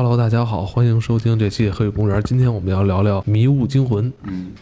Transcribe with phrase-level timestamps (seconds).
[0.00, 2.20] Hello，大家好，欢迎收听这期《黑水公园》。
[2.22, 4.04] 今天我们要聊聊《迷雾惊魂》。
[4.22, 4.52] 嗯，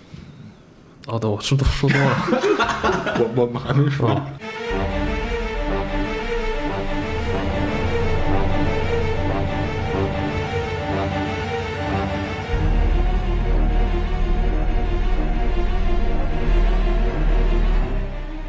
[1.09, 2.17] 哦，对，我说说多了。
[3.21, 4.09] 我我们还没说。
[4.09, 4.27] 啊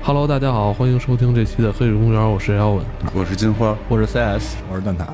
[0.01, 2.85] Hello，大家好，欢迎收听这期的《黑水公园》，我是姚文。
[3.13, 5.07] 我是金花，我是 CS，我是蛋挞。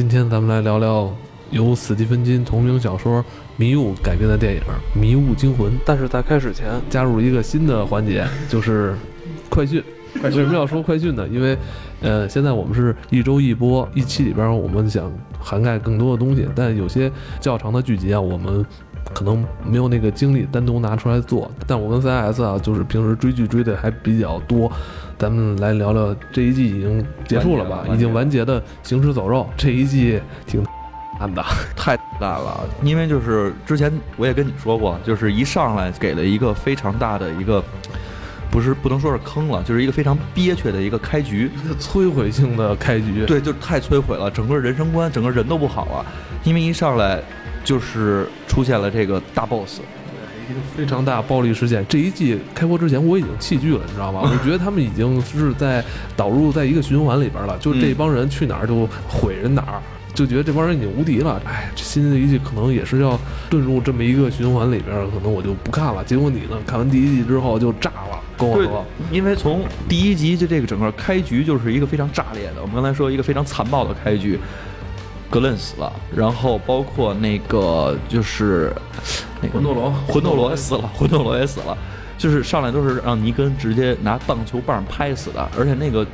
[0.00, 1.14] 今天咱们来聊聊
[1.50, 3.22] 由史蒂芬金同名小说
[3.58, 4.60] 《迷雾》改编的电影
[4.98, 5.70] 《迷雾惊魂》。
[5.84, 8.94] 但是在开始前，加入一个新的环节，就是
[9.50, 9.84] 快讯。
[10.22, 11.28] 为什么要说快讯呢？
[11.28, 11.54] 因为，
[12.00, 18.64] 呃，现在我们是一周一播，一期里边我们想涵盖更多的东西，但有些较长的剧集啊，我们
[19.12, 21.50] 可能没有那个精力单独拿出来做。
[21.66, 24.72] 但我跟 CS 啊，就是平时追剧追的还比较多，
[25.20, 27.84] 咱们来聊聊这一季已经结束了吧？
[27.92, 30.64] 已经完结的《行尸走肉》这一季挺
[31.18, 31.44] 暗的。
[31.76, 37.62] 太大了，因为就是之前我也跟你说过，就是一上来给了一个非常大的一个，
[38.50, 41.50] 不是不能说是坑了，就是一个非常憋屈的一个开局。
[41.62, 46.06] 一个摧毁性的开局，对，就是太摧毁了，整个人生观，整个人都不好了，
[46.44, 47.22] 因为一上来
[47.62, 49.82] 就是出现了这个大 boss。
[50.50, 51.84] 一个非常大暴力事件。
[51.88, 54.20] 这一季开播之前，我已经弃剧了，你知道吗？
[54.30, 55.82] 我觉得他们已经是在
[56.16, 59.80] 导入在一个循环里边了，就这帮人去哪儿就毁人哪儿。
[60.12, 63.16] 就觉得这帮人已经无敌了，哎，这新的一季可能也是要
[63.48, 66.02] 遁入这么一个循环里边，可能我就不看了。
[66.04, 66.58] 结果你呢？
[66.66, 74.36] 看完第一季之后就炸了，跟我说，，因为从第一集就这个整个开局就是一个非常炸裂的，我们刚才说一个非常残暴的开局，
[75.30, 78.74] 格伦死了，然后包括那个就是
[79.40, 81.78] 那个魂斗罗，魂斗罗也死了， 魂斗罗也死了，
[82.18, 86.04] 就是上来都是让尼根直接拿棒球棒拍死的，而且那个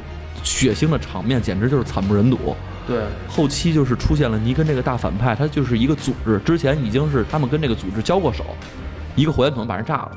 [0.42, 2.54] 血腥的场面简直就是惨不忍睹。
[2.86, 8.44] 对，后期就是出现了尼根这个大反派，他就是一个组织，之前已经是他们跟这个组织交过手，
[9.16, 10.12] 一个火箭筒把人炸了，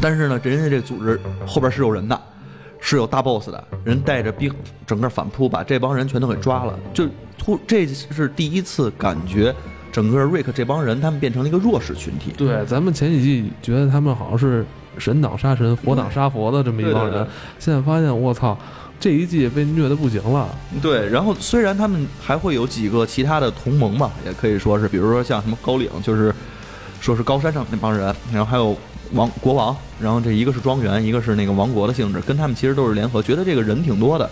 [0.00, 2.20] 但是呢，人家这组织后边是有人的，
[2.86, 4.48] 是有大 boss 的，人带着兵
[4.86, 7.04] 整个反扑，把这帮人全都给抓了，就
[7.36, 9.52] 突这是第一次感觉
[9.90, 12.32] 整个瑞克这帮人他们变成了一个弱势群体。
[12.38, 14.64] 对，咱们前几季觉得他们好像是
[14.98, 18.56] 神挡杀神，佛挡杀佛的这么一帮人，对对对现在发现我操，
[19.00, 20.48] 这一季被虐的不行了。
[20.80, 26.32] 对，然后虽然他们还会有几个其他的同盟吧，也可以说是，比如说像什么高岭，就是
[27.00, 28.76] 说是高山上那帮人，然后还有
[29.12, 34.28] 王国王，然后这一个是庄园，一个是那个王国的性质，跟他们其实都是联合，觉得这个人挺多的，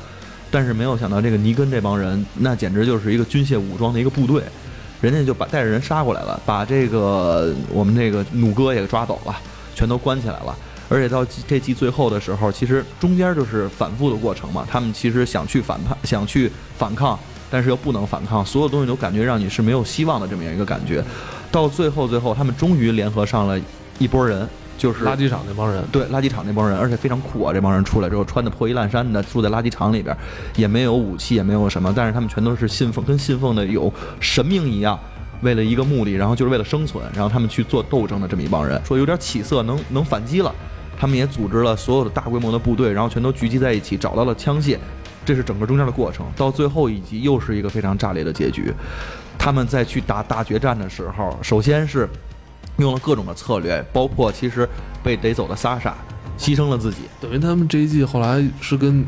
[0.51, 4.43] 但是没有想到这个尼根这帮人，那简直就是一个军械武装的一个部队，
[5.01, 9.37] 人家就把带着人杀过来了，把这个我们这个弩哥也抓走了，
[9.75, 10.57] 全都关起来了。
[10.91, 14.67] 而且到这季最后的时候，其实中间就是反复的过程嘛。
[14.71, 17.19] 他们其实想去反叛，想去反抗，
[17.51, 21.03] 但是又不能反抗，所有东西都感觉让你是没有希望的这么样一个感觉。
[21.51, 23.59] 到最后，最后他们终于联合上了
[23.99, 27.53] 一波人，就是垃圾场那帮人，对垃圾场那帮人，而且非常酷啊！
[27.53, 30.17] 这帮人出来之后穿的破衣烂衫的，住在垃圾场里边，
[30.57, 34.99] 也没有武器，也没有什么，但是他们全都是信奉，跟信奉的有神明一样，
[35.43, 40.53] 为了一个目的，然后就是为了生存，然后他们去做斗争的这么一帮人，说有点起色，能能反击了。
[40.97, 44.79] 他们也组织了所有的大规模的部队，然后全都聚集在一起，找到了枪械，
[45.25, 46.27] 这是整个中间的过程。
[46.37, 48.73] 到最后一集又是一个非常炸裂的结局。
[49.39, 52.09] 他们在去打大决战的时候，首先是
[52.79, 54.69] 用了各种的策略，包括其实
[55.03, 55.95] 被逮走的萨莎
[56.39, 59.05] 牺牲了自己，等于他们这一季后来是跟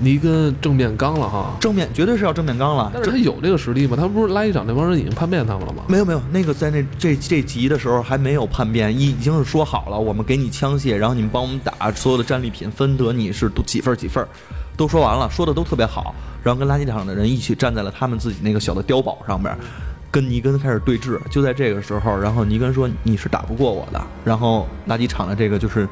[0.00, 1.56] 尼根正面刚了哈。
[1.60, 2.90] 正面绝对是要正面刚了。
[2.94, 3.96] 但是他有这个实力吗？
[3.96, 5.84] 他不是垃圾场那帮人已经叛变他们了吗？
[5.88, 14.28] 没有没有，那个在那这这集的时候还没有叛变，已已经是说好了，我们给你枪械，然后你们帮我们打，所有的战利品分得你是都几份儿几份儿，
[14.76, 19.56] 都说完了，说的都特别好，然后跟垃圾场的人一起站在了他们自己那个小的碉堡上面，
[20.10, 21.20] 跟尼根开始对峙。
[21.30, 25.88] 就在这个时候，然后尼根说你是打不过我的，然后垃圾场的这个就是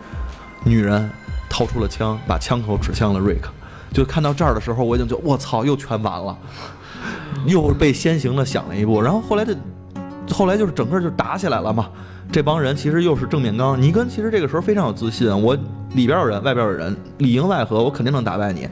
[0.64, 1.10] 女人
[1.48, 3.50] 掏出了枪，把枪口指向了瑞克。
[3.92, 6.36] 就看到这儿的时候，我已经就我操，又全完了，
[7.46, 9.56] 又被先行的想了一步，然后后来的。
[10.30, 11.90] 后来就是整个就打起来了嘛。
[12.32, 15.56] 这帮人其实又是正面刚，尼根其实这个时候非常有自信，我
[15.94, 18.68] 里边有人，外边有人，里应外合，我肯定能打败你。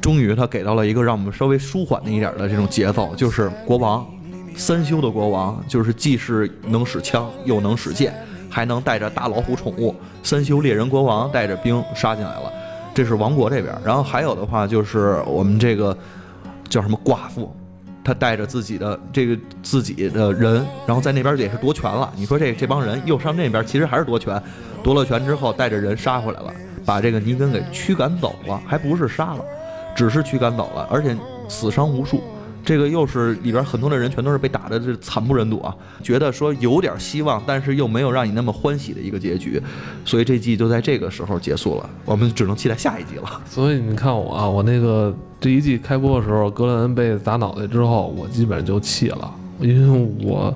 [0.00, 4.06] 终于他给到了一个让我们稍微舒缓的一点的这种节奏，就是国王
[4.54, 8.14] 三修的国王，就是既是能使枪又能使剑，
[8.50, 9.94] 还能带着大老虎宠物。
[10.22, 12.52] 三修猎人国王带着兵杀进来了，
[12.94, 13.74] 这是王国这边。
[13.84, 15.96] 然后还有的话就是我们这个
[16.68, 17.54] 叫什么寡妇，
[18.06, 22.08] 他带着自己的这个自己的人，然后在那边也是夺权了。
[22.14, 24.40] 你说这这帮人又上那边，其实还是夺权，
[24.80, 26.52] 夺了权之后带着人杀回来了，
[26.84, 29.44] 把这个尼根给驱赶走了，还不是杀了，
[29.96, 31.16] 只是驱赶走了，而且
[31.48, 32.22] 死伤无数。
[32.66, 35.72] 这个又是里边很多的人全都是被打的这惨不忍睹啊，
[36.02, 39.62] 觉得说有点希望，但是又没有让你那么欢喜的一个结局，
[40.04, 43.40] 所以这季就在这个时候结束了，我们只能期待下一季了。
[43.48, 50.52] 所以你看我啊，我那个这一季开播的时候，格伦被砸脑袋之后，我基本上就气了，因为我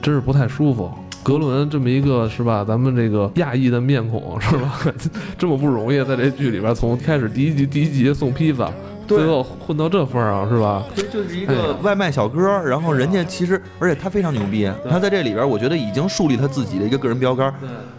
[0.00, 0.90] 真是不太舒服。
[1.22, 4.80] 格伦这么一个是吧，咱们这个亚裔的面孔是吧，
[5.36, 8.74] 这么不容易，在这剧里边从开始第一集第一集送披萨，对
[9.16, 10.84] 最后混到这份儿上是吧？
[10.94, 17.52] 这就是一个外卖小哥，然后人家其实，而且他非常牛逼，他在这里边，我觉得已经树立他自己的一个个人标杆。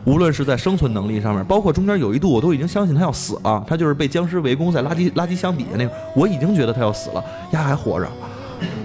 [0.05, 8.07] 无论是在生存能力上面，包括中间有一度我都已经相信他要死了，他就是被僵尸围攻在垃圾垃圾箱底下那个，我已经觉得他要死了，丫还活着。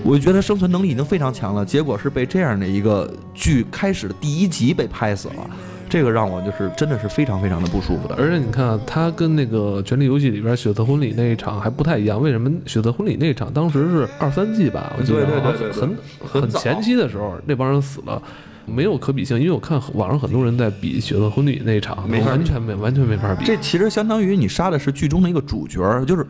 [0.05, 5.50] 我就觉得他生存能力已经非常强了，结果是被这样的一个剧开始的第一集被拍死了，
[5.94, 8.17] 这个让我就是真的是非常非常的不舒服的。
[8.17, 12.20] 而且你看啊，他跟那个《权力游戏》里边血色婚礼那一场还不太一样。
[12.20, 14.93] 为什么血色婚礼那一场当时是二三季吧？
[14.99, 18.20] 我记得对对对很很很前期的时候，那帮人死了。
[18.67, 23.44] 没有可比性，因为我看网上很多人在比血色婚礼那一场，没完全没完全没法比。
[23.44, 26.25] 这其实相当于你杀的是剧中的一个主角儿，就是《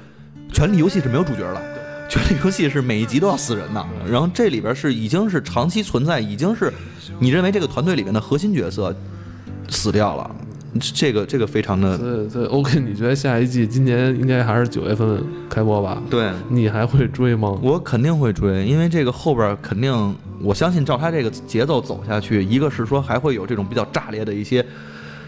[0.52, 1.62] 权力游戏》是没有主角的，
[2.10, 3.82] 《权力游戏》是每一集都要死人的。
[4.06, 6.70] 然后这里边是已经是长期存在，已经是
[7.18, 8.94] 你认为这个团队里面的核心角色
[9.68, 10.30] 死掉了，
[10.80, 16.02] 这个这个非常的对对，OK，你觉得下一季今年应该还是九月份开播吧？
[16.10, 16.30] 对。
[16.48, 17.58] 你还会追吗？
[17.62, 24.64] 我肯定会追，因为这个后边肯定，我相信照他这个节奏走下去，一个是说还会有这种比较炸裂的一些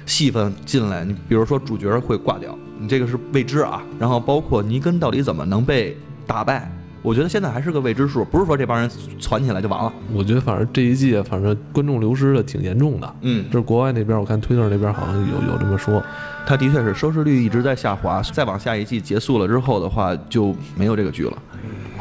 [0.04, 3.82] 戏份进来，你比如说主角会挂掉，你这个是未知啊。
[3.98, 5.96] 然后包括尼根到底怎么能被
[6.26, 6.70] 打败，
[7.06, 9.92] 我觉得现在还是个未知数，不是说这帮人攒起来就完了。
[10.12, 13.14] 我觉得反正这一季，反正观众流失的挺严重的。
[13.20, 16.02] 嗯这是国外那边，我看推特那边好像有有这么说。
[16.44, 21.38] 他的确是收视率一直在下滑，再往下一季结束了之后的话，就没有这个剧了。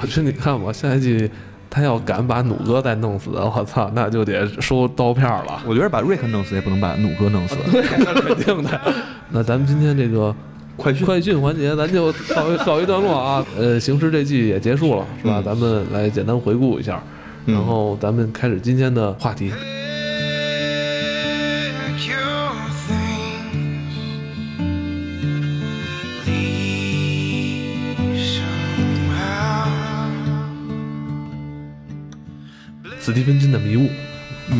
[0.01, 1.29] 我觉得你看吧，下一季
[1.69, 5.61] 他要敢把弩哥再弄死，我操，那就得收刀片了。
[5.67, 7.55] 我觉得把瑞克弄死也不能把弩哥弄死。
[7.71, 8.81] 那肯定的。
[9.29, 10.35] 那咱们今天这个
[10.77, 13.45] 快讯快讯环节，咱就告一告一段落啊。
[13.57, 15.39] 呃，行尸这季也结束了，是吧？
[15.39, 17.01] 嗯咱们来简单回顾一下，
[17.45, 19.51] 嗯然后咱们开始今天的话题。
[32.99, 33.87] 斯蒂芬金的迷雾，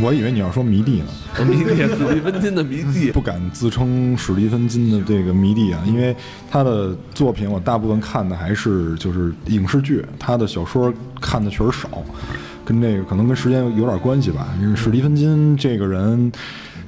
[0.02, 1.06] 我以为你要说迷弟呢，
[1.46, 3.12] 迷弟，史蒂芬金的迷弟。
[3.12, 6.16] 不敢自称史蒂芬金的这个迷弟啊，因为
[6.50, 12.04] 他的作品我大部分看的还是就是影视剧，他的小说看的确实少，
[12.64, 14.48] 跟这个可能跟时间有有点关系吧。
[14.62, 16.32] 因为史蒂芬金这个人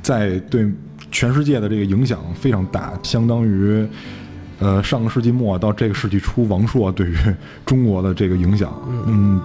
[0.02, 0.68] 在对
[1.12, 3.88] 全世界的这个影响非常大，相当于。
[4.60, 7.16] 呃，上个世纪末到这个世纪初，王朔对于
[7.64, 8.74] 中国的这个影响，
[9.06, 9.40] 嗯，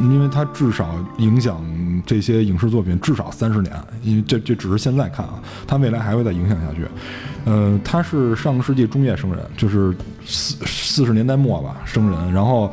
[0.00, 1.62] 因为他至少影响
[2.06, 3.72] 这些影视作品至少三十年，
[4.02, 6.86] 因为这这只是现在看啊，他未来还会再影响下去。
[7.44, 12.70] 呃，他是上个世纪中叶生人，就是四四十年代末吧生人，然后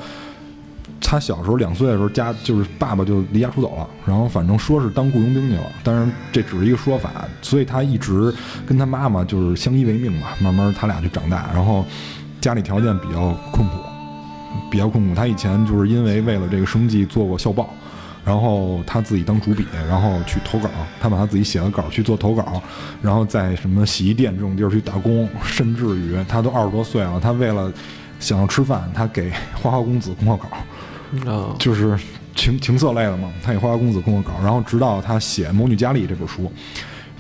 [1.02, 8.34] 他小时候两岁的时候，家就是爸爸就离家出走了，然后反正说是当雇佣兵去了，当然这只是一个说法，所以他一直
[8.66, 11.86] 跟他妈妈就是相依为命嘛，慢慢他俩就长大，然后
[12.42, 13.78] 家里条件比较困苦，
[14.70, 15.16] 比较困苦。
[15.16, 17.70] 他以前就是因为为了这个生计做过校报，
[18.24, 20.70] 然后他自己当主笔，然后去投稿，
[21.00, 22.62] 他把他自己写的稿去做投稿，
[23.02, 27.72] 然后在什么洗衣店这种地儿去打工，甚至于他都二十多岁了，他为了
[28.20, 30.48] 想要吃饭，他给花花公子供过稿。
[31.32, 31.98] 啊，就是
[32.36, 36.52] 情情色类的嘛，他给花花公子供过稿，然后直到他写《魔女佳丽》这本书，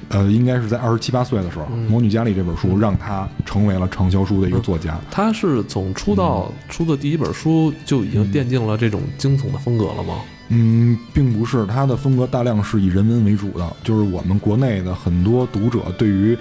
[0.09, 4.99] 呃，应该是在二十七八岁的时候，魔女佳丽》这本书让他成为了畅销书的一个作家。
[5.09, 10.15] 他是从出道出的第一本书就已经奠定了这种惊悚的风格了吗？
[10.49, 16.37] 嗯，并不是，他的风格大量是以人文为主的，就是我们国内的很多读者对于，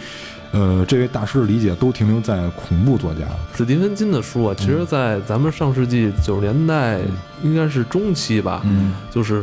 [0.52, 3.20] 呃，这位大师的理解都停留在恐怖作家。
[3.56, 7.00] 史蒂芬金的书啊，其实，在咱们上世纪九十年代，
[7.42, 8.92] 应该是中期吧，嗯。
[9.10, 9.42] 就是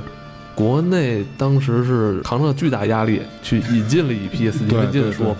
[0.62, 5.36] 国内当时是扛着巨大压力去引进了一批斯蒂芬金的书。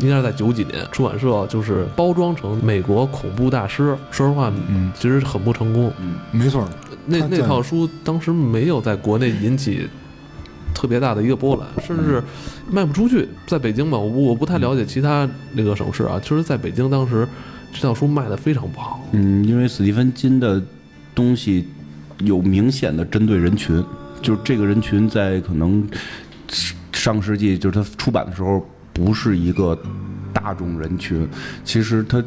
[0.00, 3.96] 应该是在九几年，出版社就是包装成美国恐怖大师。
[4.10, 5.92] 说实话，嗯，其实很不成功。
[6.00, 6.68] 嗯没错，
[7.06, 9.88] 那那套书当时没有在国内引起
[10.74, 12.20] 特别大的一个波澜，甚至
[12.68, 13.28] 卖不出去。
[13.46, 17.24] 在北京吧，我不我不太了解其他那个省市啊，其实在北京当时
[17.72, 19.00] 这套书卖的非常不好。
[19.12, 20.60] 嗯，因为史蒂芬金的
[21.14, 21.68] 东西
[22.18, 23.80] 有明显的针对人群，
[24.24, 25.86] 就是这个人群在可能
[26.92, 29.78] 上世纪就是他出版的时候不是一个
[30.32, 31.26] 大大众人群，
[31.64, 32.22] 其实他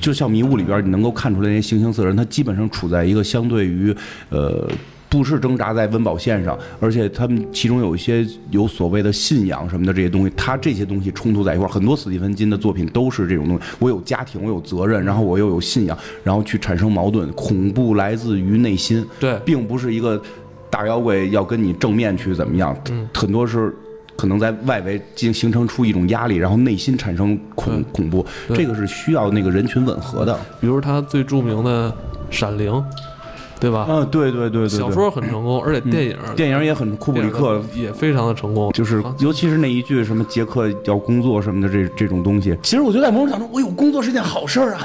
[0.00, 3.94] 就像迷雾里边你能够看出来那些形形色色人，他基本上处在一个相对于
[4.30, 4.68] 呃。
[5.10, 11.70] 不是挣扎在温饱线上，而且他们其中有一些有所谓的信仰什么的这些东西，他这些东西冲突在一块儿。
[11.70, 17.26] 很多史蒂芬金的作品都是这种东西，我有家庭，我有责任，然后我又有信仰，然后去产生矛盾。
[17.32, 20.20] 恐怖来自于内心，对并不是一个
[20.70, 22.76] 大妖怪要跟你正面去怎么样，
[23.14, 23.74] 很多是
[24.16, 30.38] 可能在外围形形成出一种压力，然后内心产生恐恐怖，这个是需要那个人群吻合的。
[30.60, 31.90] 比如他最著名的
[32.30, 32.72] 《闪灵》，
[33.60, 33.86] 对吧？
[33.88, 34.78] 嗯，对对对对，对。
[34.78, 39.14] 小说很成功，而且电影电影也很库布里克也非常的成功，就是啊。
[39.18, 44.82] 尤其是那一句什么杰克要工作什么的这这种东西，其实我觉得在某种角度中，我有工作是件好事儿啊。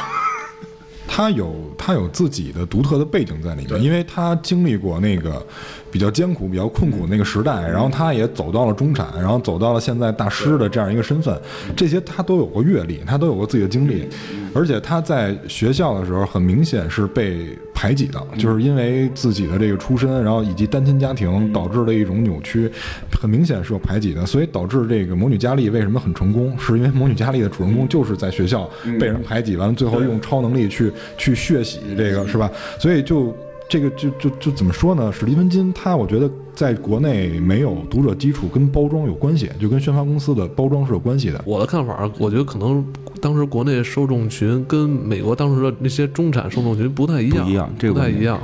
[1.16, 5.46] 他有他有自己的独特的背景在里面，因为他经历过那个
[5.92, 11.40] 比较艰苦、比较困苦的那个时代，然后他也走到了中产，然后走到了现在大师的这样一个身份，
[11.76, 14.10] 这些他都有过阅历，他都有过自己的经历，
[14.56, 22.72] 而且他在学校的时候很明显是被排挤的，就是因为自己的这个出身，然后以及单亲家庭导致的一种扭曲，
[23.20, 32.50] 很明显是有排挤的，所以导致这个魔女佳丽为什么很成功，是因为魔女佳丽的主人公就是在学校被人排挤，完了最后用超能力去去血洗这个是吧？
[32.80, 33.36] 所以就。
[33.74, 35.12] 这个就就就怎么说呢？
[35.12, 41.42] 史蒂芬金他我觉得在国内没有读者基础，跟包装有关系，就跟宣发公司的包装是有关系的。
[41.44, 42.86] 我的看法，我觉得可能
[43.20, 48.40] 当时国内受众群跟美国当时的那些中产受众群不太一样，不一样这个不太一样。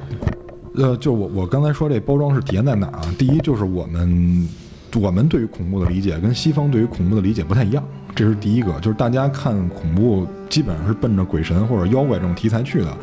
[0.74, 3.02] 呃，就我我刚才说这包装是体现在哪儿啊？
[3.16, 4.50] 第一就是我们
[5.00, 7.84] 我们对于恐怖的理解跟西方对于恐怖的理解不太一样，
[8.16, 12.98] 这是第一个，就是大家看恐怖基本上是奔着鬼神或者妖怪这种题材去的，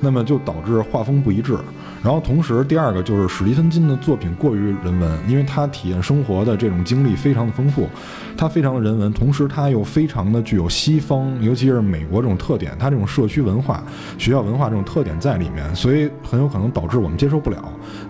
[0.00, 1.56] 那么就导致画风不一致。
[2.02, 7.88] 然后同时，第二个就是史蒂芬金的作品过于人文，因为他体验生活的这种经历非常的丰富，
[8.36, 13.82] 他非常的人文，同时他又非常的具有西方，尤其是美国这种特点，他这种社区文化、
[14.16, 17.58] 学校文化这种特点在里面，所以很有可能导致我们接受不了。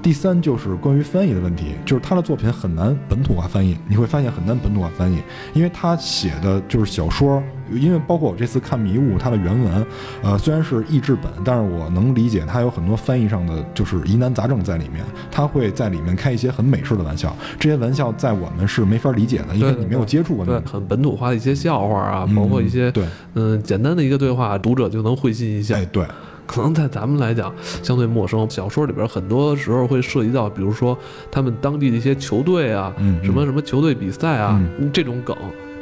[0.02, 5.22] 第三就是关于翻译的问题，就是他的作品很难本土化翻译，你会发现很难本土化翻译，
[5.54, 9.86] 因为他写的就是小说，因为包括我这次看《迷雾》，它的原文，
[10.22, 20.72] 呃，虽然是译制本，但是我能理解它有很多翻译上的就是疑难杂症在里面，它会在里面开一些很美式的玩笑，这些玩笑在我们是没法理解的，因为你没有接触过那对，种。
[20.72, 25.76] 很本土化的一些笑话啊，嗯包括一些对嗯简单的一个对话，读者就能会心一笑。
[25.76, 26.04] 哎，对，
[26.46, 28.48] 可能在咱们来讲相对陌生。
[28.48, 30.96] 小说里边很多时候会涉及到，比如说
[31.30, 34.60] 他们当地的一些球队啊，什么什么球队比赛啊，
[34.92, 35.36] 这种梗，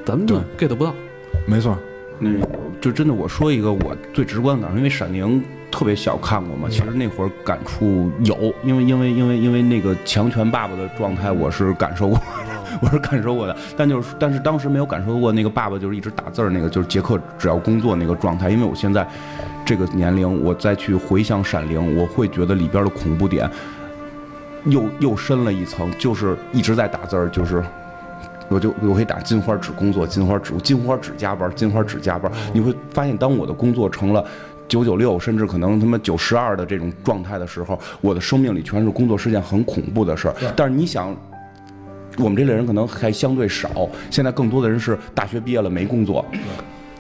[0.04, 0.94] 咱们就 get 不到。
[1.46, 1.78] 没错，
[2.20, 2.40] 嗯，
[2.80, 12.20] 就真的我说一个我最直观的感受，因为《闪灵》特别小看过嘛，其实那会儿感触有，因为因为因为因为那个强权爸爸的状态，我是感受过，
[12.82, 19.06] 我是感受过的，但就是但是当时没有感受过那个爸爸就是一直打字儿那个，就是杰克只要工作那个状态，因为我现在
[19.64, 23.48] 这个年龄，我再去回想《闪灵》，我会觉得里边的恐怖点
[24.64, 27.62] 又又深了一层，就是一直在打字儿，就是。
[28.48, 32.30] 我就我可以打金花只工作，金花只金花只加班，金花只加班。
[32.52, 34.24] 你会发现，当我的工作成了
[34.68, 40.34] 九九六，甚至可能他妈九十二的这种状态的时候，我的生命里全是工作是件很恐怖的事儿。
[40.54, 41.14] 但是你想，
[42.18, 46.24] 我们这类人可能还相对少，现在更多的人是大学毕业了没工作。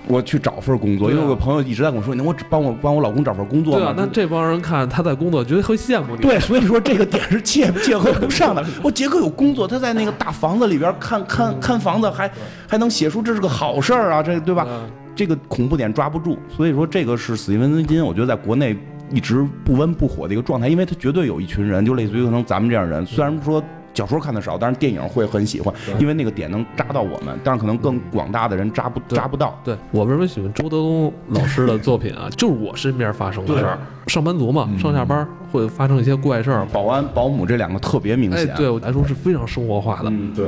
[0.08, 3.78] 我去找份工作，因为我有朋友一直在跟我说，那我帮我帮我老公找份工作吗。
[3.80, 6.22] 对啊，那这帮人看他在工作，绝对会羡慕你。
[6.22, 8.64] 对，所以说这个点是切切合不上的。
[8.82, 12.30] 我杰克有工作，他在那个大房子里边看看看房子，还
[12.68, 14.66] 还能写书这是个好事儿啊，这对吧？
[14.68, 18.76] 嗯这个恐怖点抓不住，所以说这个是史蒂文金，我觉得在国内
[19.10, 23.62] 一直不温不火的一个状态，因为他绝对有一群人，就类似于可能咱们这样人，虽然说。
[23.96, 29.58] 小说看的少，但是电影会很喜欢，因为那个点能扎到我们，但是可能更广大的人扎不扎不到。
[29.64, 32.28] 对我为什么喜欢周德东老师的作品啊？
[32.36, 33.78] 就是我身边发生的事儿。
[34.06, 36.64] 上班族嘛，上下班会发生一些怪事儿。
[36.72, 38.54] 保安、保姆这两个特别明哎，显。
[38.54, 40.10] 对我来说是非常生活化的。
[40.10, 40.46] 嗯，对。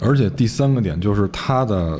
[0.00, 1.98] 而且第三个点就是他的，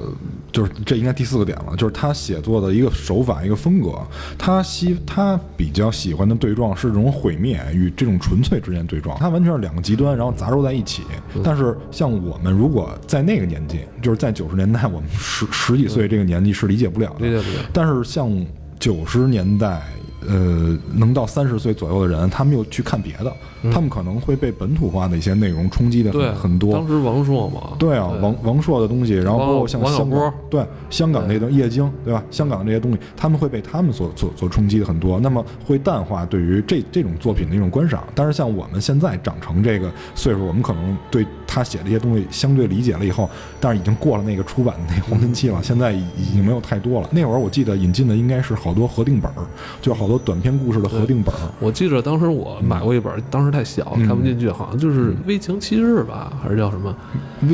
[0.53, 3.93] 就是这应该第四个点了，就是他写作的一个手法、一个风格。
[4.37, 11.03] 他喜他比较喜欢的对撞是这种毁灭与这种纯粹之间对撞，它完全是两个极端，然后杂糅在一起。
[11.43, 17.27] 但是像我们如果在那个年纪，就是在九十年代，我们十十几岁这个年纪是理解不了的。
[17.27, 18.31] 理解不了但是像
[18.79, 19.83] 九十年代，
[20.29, 23.33] 呃，能到三十岁左右的人，他们又去看别的，
[23.73, 26.73] 他们可能会被本土化的一些内容冲击的很，很多。
[26.73, 32.23] 当时王朔嘛，对啊，王王朔的东西，然后包括像香港波，对香港那种夜经，对吧？
[32.31, 38.05] 香港这些东西，他们会被他们所所所冲击的很多，那么会淡化对于这这种作品的一种观赏。
[38.15, 43.27] 但是像我们现在长成这个岁数，我们可能对他他写这些东西相对理解了以后，
[43.59, 47.09] 但是已经过了那个出版的那个黄金期了， 现在已已经没有太多了。
[47.11, 49.41] 那会儿我记得引进的应该是好多合订本儿，
[49.81, 51.41] 就是好多短篇故事的合订本儿。
[51.59, 56.95] 我记着当时我买过一本，当时太小嗯看不进去，好像就是《危情七日》吧，还是叫什么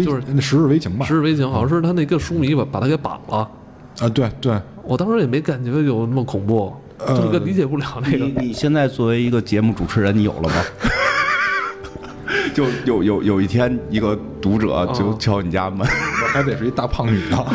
[0.05, 3.49] 就是那十日危情吧《十日危情》，好像是他那个书迷把把他给绑了。
[4.01, 8.49] 啊，对对，我当时也没感觉有那么恐怖，呃这个理解不了那个你。
[8.49, 10.55] 你现在作为一个节目主持人，你有了吗？
[12.53, 17.47] 就有有有一天，一个读者就哦敲你家门，我还得是一大胖女的。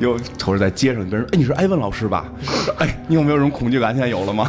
[0.00, 2.24] 又瞅着在街上跟人，哎，你是艾文老师吧？
[2.78, 3.92] 哎，你有没有这种恐惧感？
[3.92, 4.48] 现在有了吗？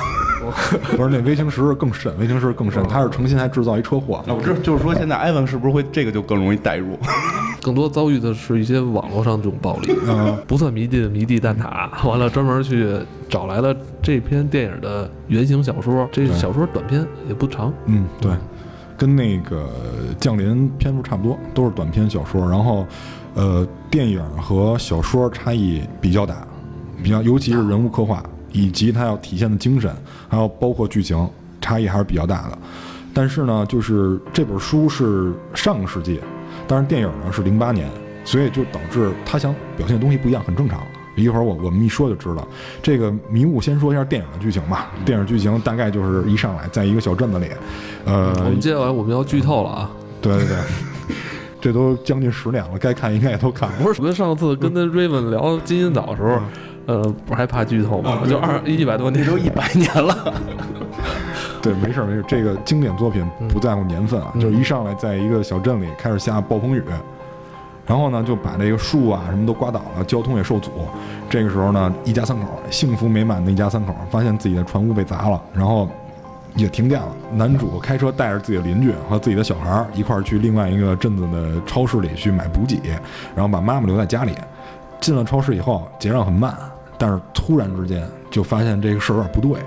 [0.96, 4.24] 不是那微型石更甚，微型石更甚，他是诚心还制造一车祸。
[4.28, 6.98] 那我知道，就是说现在艾文是不是会这个就更容易代入？
[7.62, 12.96] 更多遭遇的是一些网络上这种暴力，嗯不算迷弟的迷弟蛋挞， 完了专门去
[13.28, 18.32] 找来了这篇电影的原型小说，这小说短篇也不长，嗯，对，
[18.98, 19.68] 跟那个
[20.18, 22.50] 降临篇幅差不多，都是短篇小说。
[22.50, 22.86] 然后，
[23.34, 26.48] 呃，电影和小说差异比较大，
[27.04, 29.94] 比较尤其是人物刻画以及它要体现的精神，
[30.28, 31.30] 还有包括剧情
[31.62, 32.58] 差异还是比较大的。
[33.14, 36.20] 但是呢，就是这本书是上个世纪，
[36.68, 37.90] 但是电影呢是零八年，
[38.24, 40.82] 所以就导致他想表现的东西不一样，很正常。
[41.16, 42.48] 一会儿我我们一说就知道，
[42.82, 44.90] 这个迷雾先说一下电影的剧情吧。
[45.04, 47.48] 电影剧情大概就是一上来在一个小镇子里，
[48.06, 49.92] 呃，我们接下来我们要剧透了啊！
[50.22, 50.58] 对对对，
[51.60, 53.88] 这都将近十年了，该看应该也都看过。
[53.88, 56.40] 不是，我们上次跟那 Raven 聊金银岛的时候，
[56.90, 58.22] 呃，不是还怕剧透吗？
[58.28, 60.34] 就二一百多年这都一百年了，
[61.62, 66.84] 对，没事儿没事儿，这个经典作品不在乎年份啊，就是一上来在一个小镇里开始下暴风雨，
[67.86, 70.72] 然后呢就把这个树啊什么都刮倒了，交通也受阻。
[71.30, 75.88] 这个时候呢，一家三口幸福美满的一家三口发现自己的船屋被砸了，然后
[76.56, 77.08] 也停电了。
[77.36, 82.80] 男主开车带着自己的邻居和自己的小孩儿一块儿去另外一个镇子的超市里去买补给，
[83.36, 84.34] 然后把妈妈留在家里。
[85.00, 86.54] 进了超市以后，结账很慢，
[87.00, 89.60] 但是突然之间就发现这个事儿有点不对，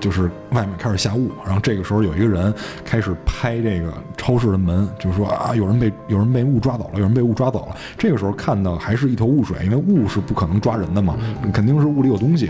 [0.00, 2.52] 就是外面开始下雾，然后这个时候有一个人
[2.84, 7.76] 开始拍这个超市的门，就说啊，有人被有人被雾抓走了，有人被雾抓走了。
[7.96, 11.14] 这个时候看到还是一头雾水，因为雾是不可能抓人的嘛，
[11.52, 12.46] 肯定是雾里有东西。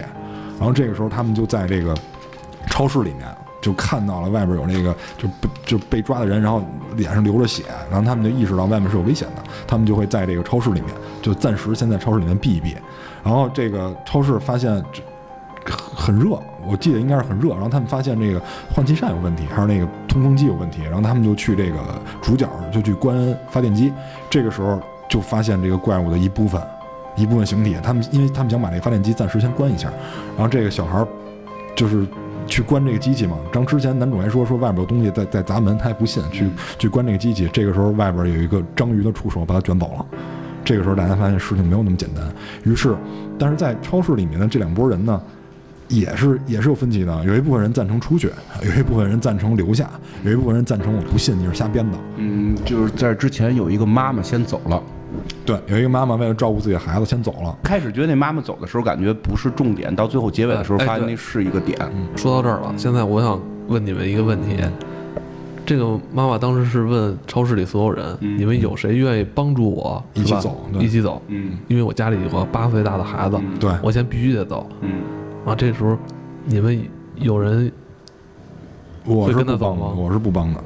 [0.59, 1.95] 然后这个时候他们就在这个
[2.69, 3.27] 超市里面
[3.61, 6.65] 就看到了外边有那个就被就被抓的人，然后
[6.97, 12.77] 脸上流着血，然后他们就意识到外面是有危险的，他们就会在这个超市里面就暂时先在超市里面避一避。
[13.23, 15.03] 然后这个超市发现这
[15.65, 17.51] 很热，我记得应该是很热。
[17.51, 18.43] 然后他们发现这个
[18.75, 20.83] 换气扇有问题，还是那个通风机有问题。
[20.83, 21.79] 然后他们就去这个
[22.21, 23.17] 主角就去关
[23.49, 23.93] 发电机。
[24.29, 26.61] 这个时候就发现这个怪物的一部分，
[27.15, 27.77] 一部分形体。
[27.81, 29.89] 他们因为他们想把这个发电机暂时先关一下。
[30.37, 31.07] 然后这个小孩
[31.77, 32.05] 就是
[32.49, 33.37] 去关这个机器嘛。
[33.53, 37.49] 张之前男主还说说外边有东西在在砸门，他还不信，去去关这个机器。
[37.53, 40.07] 这个时候外边有一个章鱼的触手把他卷走了。
[40.73, 42.25] 这个时候大家发现事情没有那么简单，
[42.65, 42.97] 于是，
[43.39, 45.21] 但是在超市里面的这两拨人呢，
[45.89, 47.25] 也是也是有分歧的。
[47.27, 48.33] 有一部分人赞成出去，
[48.63, 49.91] 有一部分人赞成留下，
[50.25, 51.99] 有一部分人赞成我不信你是瞎编的。
[52.17, 54.83] 嗯，就是在之前有一个妈妈先走了。
[55.45, 57.55] 对，有一个妈妈为了照顾自己的孩子先走了。
[57.63, 61.79] 开始觉得那妈妈走的时候感觉不是重点，到最后结尾的时候发现那是一个点。
[62.17, 64.57] 说到这儿了，现在我想问你们一个问题：
[65.65, 71.23] 这个妈妈当时是问超市里所有人，嗯你们有谁愿意帮助我一起走一起走？
[71.29, 74.69] 嗯因为我家里有个八岁大的孩子，嗯对，我先必须得走。
[74.81, 74.91] 嗯，
[75.47, 75.97] 啊，这时候
[76.45, 76.83] 你们
[77.17, 77.71] 有人
[79.05, 80.61] 我是会跟他不帮的，走吗我是不帮的。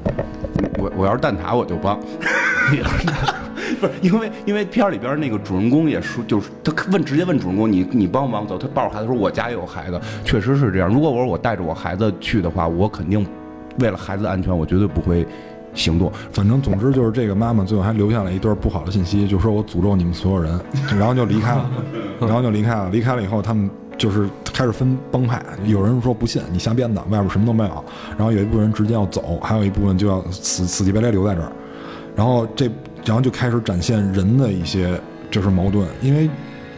[0.79, 1.99] 我我要是蛋挞我就帮。
[3.79, 8.57] 不是因为因为片儿里边那个主人公也说，就是他问直接问主人公你你帮不帮我走？
[8.57, 10.89] 他抱着孩子说我家也有孩子，确实是这样。
[10.91, 13.25] 如果我说我带着我孩子去的话，我肯定
[13.79, 15.25] 为了孩子的安全，我绝对不会
[15.73, 16.11] 行动。
[16.31, 20.59] 反正总之就是这个妈妈最后还留下了一段不好的信息，就说我诅咒你们所有人，
[20.97, 21.69] 然后就离开了，
[22.19, 22.89] 然后就离开了。
[22.89, 27.85] 离开了以后，他们就是开始分帮派，有人说不信你瞎编的，外边什么都没有，
[28.17, 31.51] 然后有一部分人直接要走，还有一部分就要死死乞白赖留在这儿，
[32.15, 32.69] 然后这
[33.05, 34.99] 然后就开始展现人的一些
[35.31, 36.29] 就是矛盾，因为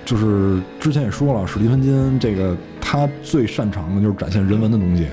[0.06, 5.08] 就是之前也说了，史蒂芬金这个他最擅长的就是展现人文的东西，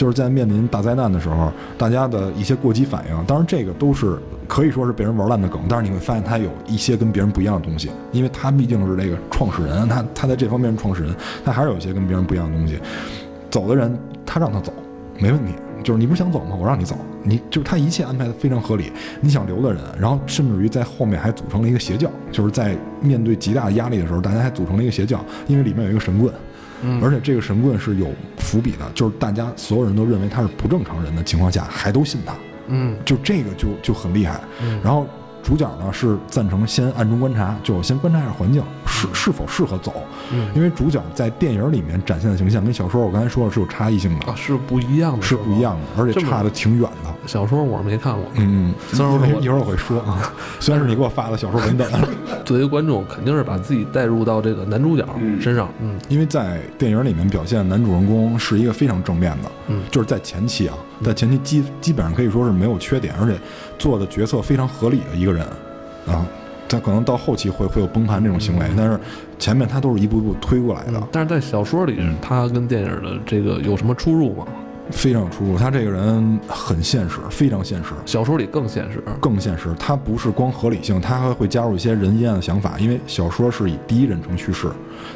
[0.00, 3.24] 就是在面临大灾难的时候，大家的一些过激反应。
[3.26, 12.78] 当然，这个都是可以说是被人玩烂的梗，但是你会发现他有一些跟别人不一样的东西，因为他毕竟是这个创始人，他他在这方面是创始人，他还是有一些跟别人不一样的东西。
[13.50, 14.72] 走的人，他让他走，
[15.18, 15.52] 没问题。
[15.84, 16.56] 就是你不是想走吗？
[16.58, 18.90] 我让你走，你就是他一切安排的非常合理。
[19.20, 26.32] 你想留的人，然后甚至于在后面还组成了一个邪教，就是在面对极大的压力的时候，大家还组成了一个邪教，因为里面有一个神棍，
[27.02, 32.34] 而且这个神棍是有伏笔的，就是大家所有人都认为他是不正常人的情况下，还都信他，
[32.68, 32.96] 嗯。
[33.04, 34.40] 就这个就就很厉害。
[34.82, 35.06] 然后
[35.42, 39.92] 主角呢是赞成先暗中观察，就我先观察一下环境是是否适合走，
[40.32, 40.48] 嗯。
[40.54, 47.10] 因为主角在电影里面展现的形象跟小说我刚才说的是有差异性的，啊，是不一样的，是不一样的，而且差的挺远的。
[47.26, 51.88] 小说我没看过，嗯，虽然我一会儿一会儿我会说啊， 虽然是你给我发的小说文本，
[52.44, 55.06] 作为观众肯定是把自己带入到这个男主角
[55.40, 55.98] 身上，嗯。
[56.08, 59.82] 因为在电影里面表现男主人公是一个非常正面的，嗯。
[59.90, 60.74] 就是在前期啊，
[61.04, 63.38] 在前期基基本上可以说是没有缺点，而且
[63.80, 65.44] 做的决策非常合理的一个人
[66.06, 66.24] 啊。
[66.68, 68.96] 他可能到后期会会有崩盘这种行为，但是
[69.40, 74.46] 前面他都是一步一步推过来的嗯，，但是在小说里，他跟电影的这个有什么出入吗？
[74.92, 75.58] 非常有出入。
[75.58, 77.90] 他这个人很现实，非常现实。
[78.06, 82.78] 小说里更现实，更现实，他不是光合理性，他还会加入一些人一样的想法。
[82.78, 84.68] 因为小说是以第一人称叙事，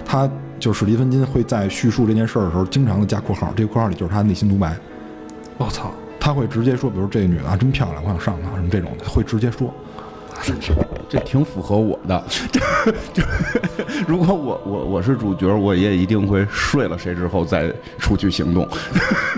[0.05, 4.77] 他就是史蒂芬金会在叙述这件事儿的时候，经常的加括号，这个括号里就是他内心独白。
[5.57, 5.93] 我操，
[6.25, 9.71] 他会直接说，比如这个女的啊真漂亮，我想上她什么这种的，会直接说。
[11.07, 12.25] 这挺符合我的。
[13.13, 13.23] 就
[14.09, 18.67] 如果我我我是主角，我也一定会睡了谁之后再出去行动。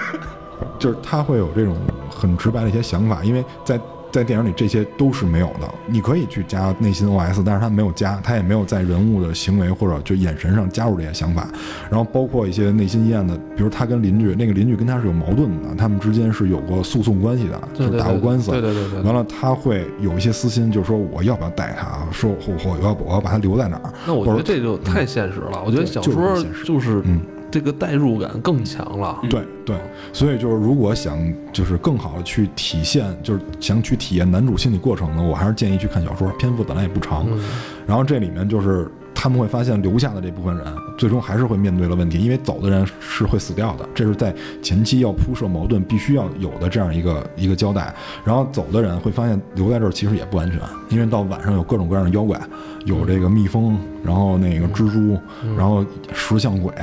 [0.79, 1.77] 就是他会有这种
[2.09, 3.81] 很直白的一些想法，因为在
[4.17, 5.69] 在电影里这些都是没有的。
[5.85, 11.47] 你可以去加内心 OS，但是他没有加，他也没有在人物的行为或者就眼神上加入这些想法。
[11.91, 18.51] 然后包括一些内心阴暗的，比如他跟邻居，那个邻居跟他是有矛盾的，他们之间是有过诉讼关系的，就是对对对打过官司。
[18.53, 23.93] 对对对对对完了，他会有一些私心，就是说我要不要带他，说我我要我要把他留在哪儿。
[24.07, 25.63] 那我觉得这就太现实了。
[25.63, 29.19] 我觉得小就是说很现实就是嗯这个代入感更强了。
[29.31, 29.77] 对对，
[30.13, 31.19] 所以就是如果想
[31.53, 37.27] 就是更好的去体现，就是想去体验男主心理过程呢，我还是建议去看小说，篇幅本来也不长。
[37.31, 37.41] 嗯
[37.87, 40.67] 然后这里面就是他们会发现留下的这部分人，
[40.99, 47.95] 最终还是会面对了问题，因为走的人是会死掉的，这是在前期要铺设矛盾必须要有的这样一个一个交代。
[48.25, 52.41] 然后走的人会发现留在这儿其实也不安全，因为到晚上有各种各样的妖怪，
[52.87, 55.17] 有这个蜜蜂，然后那个蜘蛛，
[55.57, 56.75] 然后石像鬼。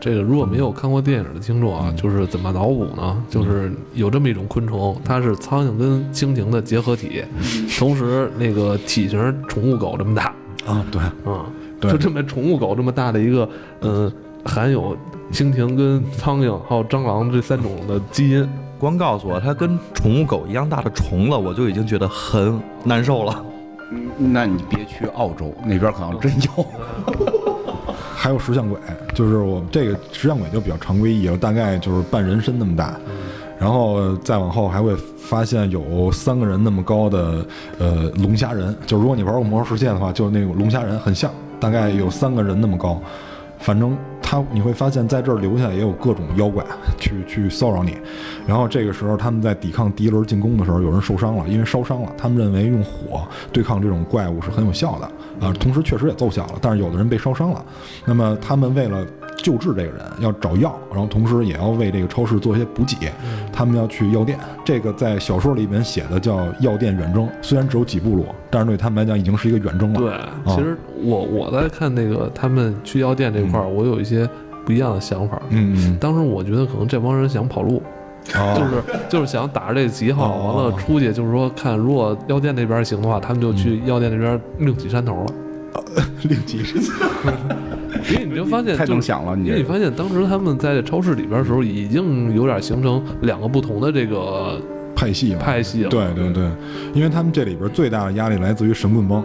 [0.00, 3.24] 这个如果没有看过电影的听众啊，就是怎么脑补呢？
[3.28, 7.24] 就是有这么一种昆虫，它是苍蝇跟蜻蜓的结合体，
[7.78, 10.32] 同时那个体型宠物狗这么大，
[10.66, 11.44] 啊，对，嗯、
[11.80, 11.90] 对。
[11.90, 13.48] 就这么宠物狗这么大的一个，
[13.80, 14.12] 嗯、
[14.44, 14.96] 含有
[15.32, 23.44] 蜻蜓跟苍蝇还有蟑螂这三种的基因，光告诉我它跟宠物狗一样大的虫了，我就已经觉得很难受了。
[24.16, 26.66] 那你别去澳洲那边，可能真有。
[28.20, 28.76] 还有石像鬼，
[29.14, 32.96] 就是我们这个石像鬼就比较常规意义了，大概就是半人身那么大，
[33.60, 37.46] 然后再往后还会发现有三个人那么高的
[37.78, 43.00] 呃龙虾人，就如果你玩过魔兽世界的话，就那个龙虾人很像，大概有三个人那么高，
[43.60, 46.64] 反正他你会发现在这儿留下也有各种妖怪
[46.98, 47.96] 去去骚扰你，
[48.48, 53.20] 然后这个时候他们在抵抗第一轮进攻的时候，有人受伤了，因为烧伤了，他们认为用火
[53.52, 57.62] 对抗这种怪物是很有效的啊，同时确实也奏效了，但是有的人被烧伤了，
[58.06, 59.06] 那么他们为了
[59.36, 63.12] 救治这个人，要找药，然后同时也要为这个超市做一些补给，
[63.52, 64.38] 他们要去药店。
[64.64, 70.00] 这个在小说里面写的叫药店远征，虽然只有几步路，但是对他们来讲已经是一个远征了。
[70.00, 74.28] 对，其实我我在看那个他们去药店这块儿，我有一些
[74.64, 75.40] 不一样的想法。
[75.50, 77.80] 嗯，嗯当时我觉得可能这帮人想跑路，
[78.28, 85.26] 就是就是想打着这个旗号，哦完了出去就是说看，如果药店那边行的话，他们就去药店那边另起山头了。
[86.24, 87.30] 另起山头
[88.10, 94.60] 因为你就发现，太就能想了，你因为你发现当时他们在超市里边的时候，已经有点形成两个不同的这个
[94.94, 95.38] 派系了。
[95.38, 95.90] 派系了。
[95.90, 96.50] 对对对，
[96.92, 99.24] 因为他们这里边最大的压力来自于神棍帮，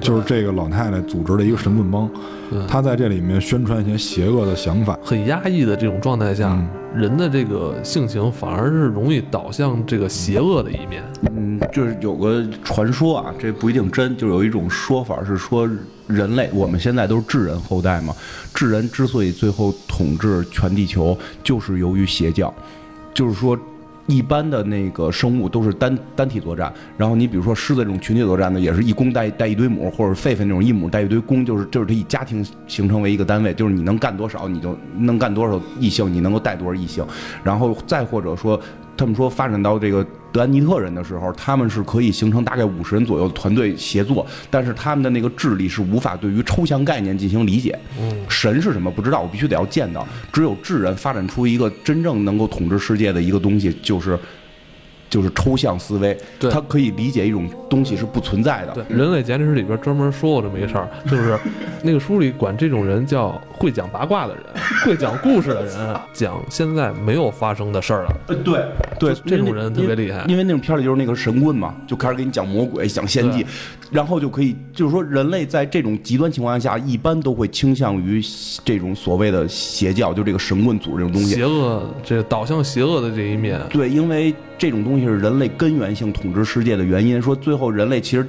[0.00, 2.10] 就是这个老太太组织的一个神棍帮，
[2.50, 4.98] 嗯她在这里面宣传一些邪恶的想法。
[5.02, 11.02] 很压抑的这种状态下，嗯人的这个性情反而是容易导向这个邪恶的一面。
[11.34, 15.68] 嗯，就是有个传说啊，这不一定真，就有一种说法是说，
[16.06, 18.14] 人类我们现在都是智人后代嘛，
[18.54, 22.52] 智人之所以最后统治全地球，就是由于邪教，
[23.12, 23.58] 就是说。
[24.06, 37.04] 一般的那个生物都是单单体作战，然后你比如说狮子这种群体作战呢，也是一公带带一堆母，或者狒狒那种一母带一堆公，就是就是它以家庭形成为一个单位，就是你能干多少，你就能干多少异性，你能够带多少异性，
[37.42, 38.60] 然后再或者说，
[38.96, 47.78] 他们说发展到这个德安尼特人的时候，他们是可以形成大概五十人左右的团队协作，但是他们的那个智力是无法对于抽象概念进行理解。
[48.28, 50.06] 神是什么不知道，我必须得要见到。
[50.32, 54.18] 只有智人发展出一个真正能够统治世界的一个东西，就是
[55.10, 56.50] 就是抽象思维，对。
[56.50, 58.72] 他可以理解一种东西是不存在的。
[58.72, 61.38] 对，《人类简历史》里边专门说过这么一事儿，就是？
[61.82, 64.44] 那个书里管这种人叫会讲八卦的人，
[64.84, 68.16] 会讲故事的人，讲现在没有发生的事儿了。
[68.28, 68.64] 呃，对
[68.98, 70.24] 对，这种人特别厉害。
[70.26, 73.44] 因为那种片儿里就是那个神棍嘛，就开始给你讲魔鬼、讲献祭，
[73.90, 78.22] 然后就可以，就是说人类在这种极端情况下，一般都会倾向于
[78.64, 81.34] 这种所谓的邪教，就这个神棍组这种东西。
[81.34, 81.44] 邪。
[81.44, 87.20] 恶，这个导向邪恶的这一面，对，因为这种东西是人类根源性统治世界的原因。
[87.20, 88.26] 说最后人类其实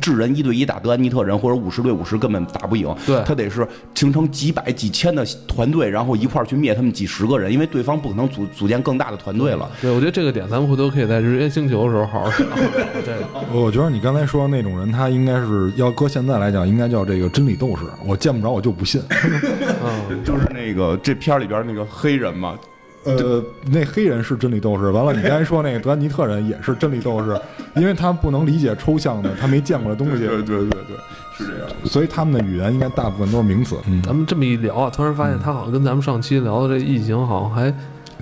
[0.00, 2.92] 智人一对一打德安尼特人，或者五十对五十根本打不赢。
[3.06, 9.70] 对他得是形成几百几千的团队，然后一块儿去灭他们几十个人，因为对方不可能组组建更大的团队了。
[9.82, 12.48] 对我觉得这个点咱们回头可以在日月星球的时候好好聊。
[13.04, 13.14] 对，
[13.52, 17.82] 我觉得你刚才说那种人，他应该是要搁现在来讲，应该叫这个真理斗士。
[18.04, 19.02] 我见不着我就不信。
[19.84, 22.58] 嗯，就是那个这片里边那个黑人嘛，
[23.04, 27.38] 呃，那黑人是真理斗士，完了你刚才说那个德安尼特人也是真理斗士，
[27.76, 30.96] 因为他不能理解抽象的，他没见过的东西，对对对对，
[31.36, 31.68] 是这样。
[31.84, 33.76] 所以他们的语言应该大部分都是名词。
[33.86, 37.74] 嗯，咱们这么一聊啊，突然发现他好像跟咱们上期聊的这异形好像还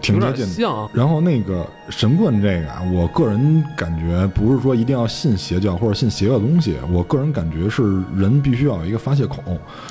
[0.02, 0.90] 挺接近的。
[0.92, 9.42] 然后那个神棍这个啊，我个人感觉不是说一定要信邪教或者信邪恶的东西，我个人感觉是人必须要有一个发泄口，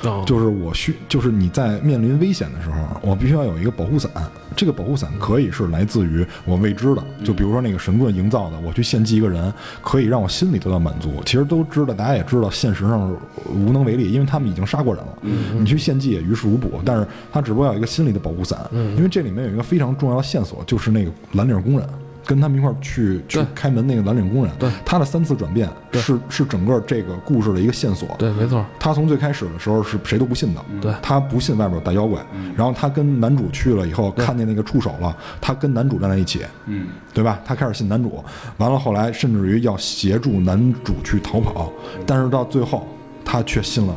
[0.04, 4.10] 哦就是我需就是你在面临危险的时候，我必须要有一个保护伞。
[4.54, 11.22] 这个保护伞可以是来自于我未知的，就比如说那个神棍营造的，我去献祭一个人，可以让我心里得到满足。
[11.24, 13.10] 其实都知道，大家也知道，现实上
[13.48, 15.18] 无能为力，因为他们已经杀过人了。
[15.58, 21.88] 你去献祭也于事无补，但是他只不过要有一个心理的保护伞，因为这里面有一个非常重要的线索，就是那个蓝领工人。
[22.24, 28.08] 跟他们一块儿去去开门那个蓝领工人，对他的三次转变是是整个这个故事的一个线索。
[28.16, 32.24] 对，没错，他从最开始的时候是谁都不信的，对他不信外边有大妖怪，
[32.56, 37.40] 然后他跟男主去了以后，看见那个触手了，他跟男主站在一起，嗯，对吧？
[37.44, 38.24] 他开始信男主，
[38.56, 41.72] 完了后来甚至于要协助男主去逃跑，
[42.06, 42.86] 但是到最后
[43.24, 43.92] 他却信了。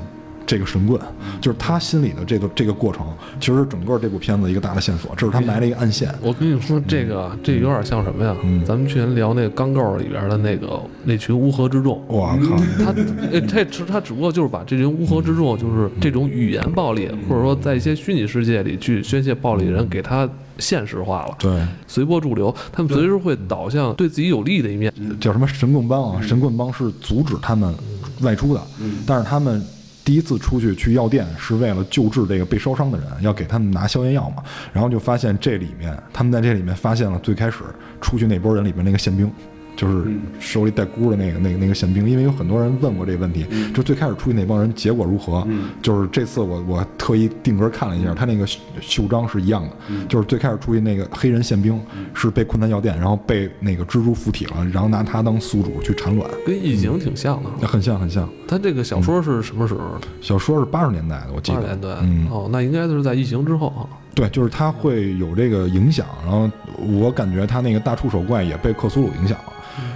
[0.46, 1.00] 这个神棍，
[1.42, 3.06] 就是他心里的这个这个过程，
[3.40, 6.14] 其实整个这部片子一个大的线索，这是他埋了一个暗线。
[6.22, 8.36] 我跟你说，这个这有点像什么呀？
[8.44, 12.94] 嗯咱们去年聊那个《钢构》里边的那个那群乌合之众，我靠，他
[13.32, 24.94] 呃，他只他只不过就是把这群乌合之众，就是这种语言暴力，或者说在一些虚拟世界里去宣泄暴力的人，给他现实化了，对，随波逐流，他们随时会导向对自己有利的一面。
[25.20, 26.22] 叫什么神棍帮啊？
[26.22, 27.74] 神棍帮是阻止他们
[28.22, 28.62] 外出的，
[29.06, 29.62] 但是他们
[30.06, 34.44] 第一次出去去药店是为了救治这个被烧伤的人，要给他们拿消炎药嘛。
[34.72, 37.64] 然后就发现这里面，他们在这里面发现了最开始
[38.00, 39.30] 出去那波人里面那个宪兵。
[39.76, 40.10] 就是
[40.40, 45.46] 手里带箍的那个、那个、那个宪兵，因为有很多人问过这个问题，就最开始出去那帮人结果如何？
[45.82, 48.48] 就是这次我我特意定格看了一下，他那个
[48.82, 51.80] 袖章是一样的，就是最开始出去那个黑人宪兵
[52.14, 57.68] 是被困在药店，然后被那个蜘蛛附体了，然后拿他当宿主去产卵，跟异形挺像的。
[57.68, 58.30] 很像很像。
[58.48, 59.82] 他这个小说是什么时候？
[60.22, 61.58] 小说是八十年代的，我记得。
[61.58, 61.90] 八十年代。
[62.02, 63.84] 嗯，哦，那应该就是在异形之后啊。
[64.14, 69.54] 对，就是他会有这个影响，然后我感觉他那个大触手怪也被克苏鲁影响了，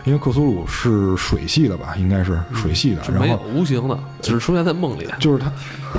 [0.10, 5.08] 因为克苏鲁是水系的吧，应该是水系的，是没有然后无形的，只是出现在梦里。
[5.20, 5.52] 就是它，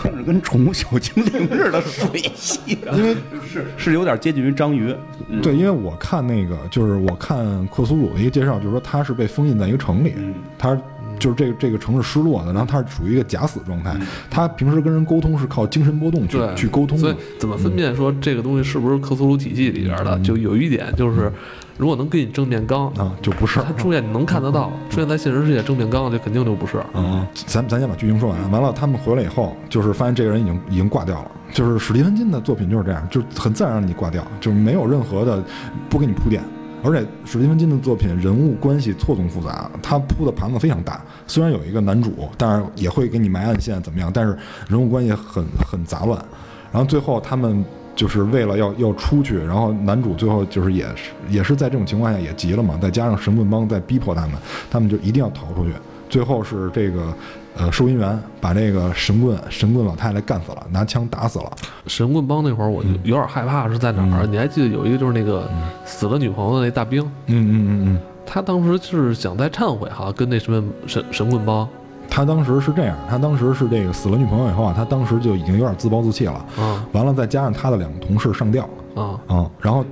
[0.02, 3.14] 听着跟宠物小精灵似的，水系的，因为
[3.48, 4.92] 是是有点接近于章鱼。
[5.28, 10.12] 嗯对，因为我看那个就是我看克苏鲁的一个介绍，就是说他是被封印在一个城里，
[10.58, 10.76] 他
[11.20, 13.94] 就是这个这个城市失落的，然后他是处于一个假死状态，
[14.28, 20.18] 他平时跟人沟通是靠精神波动去对，去沟通的所以，怎么分辨说这个东西是不是克苏鲁体系里边的？
[20.18, 21.32] 就有一点就是，
[21.80, 26.76] 如果能跟你正面刚，啊，就不是他出现你能看得到，出现在现实世界正面刚，这肯定就不是。
[26.92, 28.50] 啊，咱咱先把剧情说完。
[28.50, 31.30] 完了，他们回来以后，就是发现这个人已经已经挂掉了。
[31.54, 35.42] 就是史蒂芬金的作品就是这样，就很自然让你挂掉，就是没有任何的
[35.88, 36.42] 不给你铺垫。
[36.84, 41.02] 而且史蒂芬金的作品人物关系错综复杂，他铺的盘子非常大。
[41.26, 44.36] 虽然有一个男主，但是也会给你埋暗线怎么样，但是
[44.68, 46.22] 人物关系很很杂乱。
[46.70, 47.64] 然后最后他们
[47.94, 54.32] 就是为了要要出去，然后男主最后就是也是也是在这种情况下也急了嘛，再加上神棍帮在逼迫他们，
[54.70, 55.72] 他们就一定要逃出去。
[56.08, 57.14] 最后是这个
[57.56, 61.52] 呃收银员把这个神棍神棍老太太干死了，拿枪打死了。
[61.86, 64.26] 神棍帮那会儿我就有点害怕是在哪儿？
[64.26, 65.48] 你还记得有一个就是那个
[65.84, 71.68] 死了女朋友的那大兵，嗯嗯嗯嗯，他当时是想在忏悔哈，跟那什么神神棍帮
[72.10, 76.44] 他当时是这样，他当时是这个死了女朋友以后啊，他当时就已经有点自暴自弃了。
[76.58, 78.68] 啊完了，再加上他的两个同事上吊。
[78.96, 79.84] 啊，啊、然后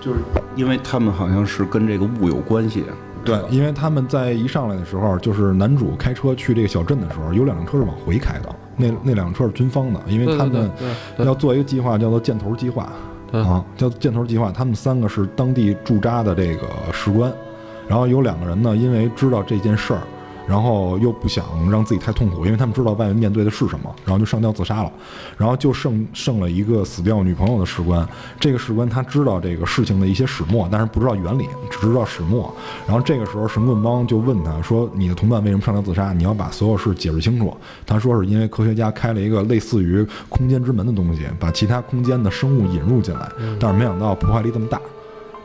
[0.00, 0.18] 就是
[0.56, 2.84] 因为他们好像是跟这个雾有关系。
[3.24, 10.70] 对，因为他们在一上来的时候，就是男主开车去这个小镇的时候，有两辆车是往回开的，那那两辆车是军方的，因为他们
[11.18, 12.90] 要做一个计划，叫做箭头计划。
[13.30, 13.40] 对。
[13.42, 14.50] 啊，叫箭头计划。
[14.52, 17.32] 他们三个是当地驻扎的这个士官，
[17.88, 20.00] 然后有两个人呢，因为知道这件事儿，
[20.46, 24.92] 然后又不想让自己太痛苦，因为他们知道外面面对的是什么，然后就上吊自杀了。
[25.36, 28.06] 然后就剩剩了一个死掉女朋友的士官，
[28.38, 32.54] 这个士官他知道这个事情的一些始末，但是不知道原理，只知道始末。
[32.86, 36.12] 然后这个时候神棍帮就问他说：“你的同伴为什么上吊自杀？
[36.12, 44.80] 你要把所有事解释清楚。”他说是因为科学家开了一个类似于空间之门的东西，把其他空间的生物引入进来，但是没想到破坏力这么大。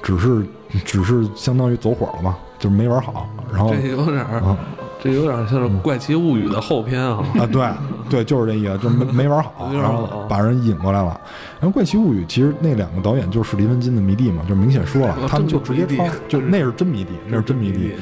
[0.01, 0.45] 只是
[0.85, 4.57] 只是相当于走火了嘛，就是没玩好，然后这有点儿啊，
[5.01, 7.23] 这有点像是《怪奇物语》的后篇啊。
[7.39, 7.67] 啊，对
[8.09, 11.19] 对，就是这意思，就没 没玩好，然后把人引过来了。
[11.59, 17.93] 然后《怪奇物语》其实那两个导演就是史蒂芬金的迷弟嘛，就明显说了啊，他们就直接抄，就 那是真迷弟，那是真迷弟，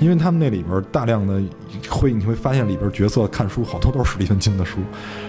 [0.00, 1.42] 因为他们那里边大量的
[1.88, 4.78] 会你会发现里边角色看书好多都是史蒂芬金的书，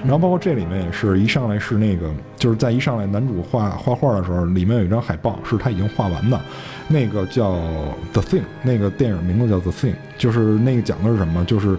[0.03, 6.39] 然后包括这里面也是一上来是那个就是在一上来男主画画画的时候，里面有一张海报是他已经画完的，
[6.87, 7.53] 那个叫
[8.13, 11.43] The Thing，那个电影名字叫 The Thing，就是那个讲的是什么？
[11.45, 11.77] 就是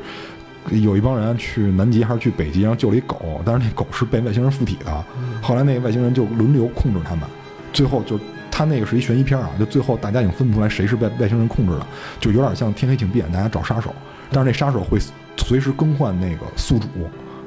[0.70, 5.04] 有一帮人去南极还是去北极，然后救了一狗，但是那狗是被外星人附体的，
[5.40, 7.24] 后来那个外星人就轮流控制他们，
[7.72, 8.18] 最后就
[8.50, 11.86] 他那个是一悬疑片啊，就最后大家已经分不出来谁是被外星人控制的，
[12.20, 13.94] 就有点像天黑请闭眼，大家找杀手，
[14.30, 14.98] 但是那杀手会
[15.36, 16.86] 随时更换那个宿主。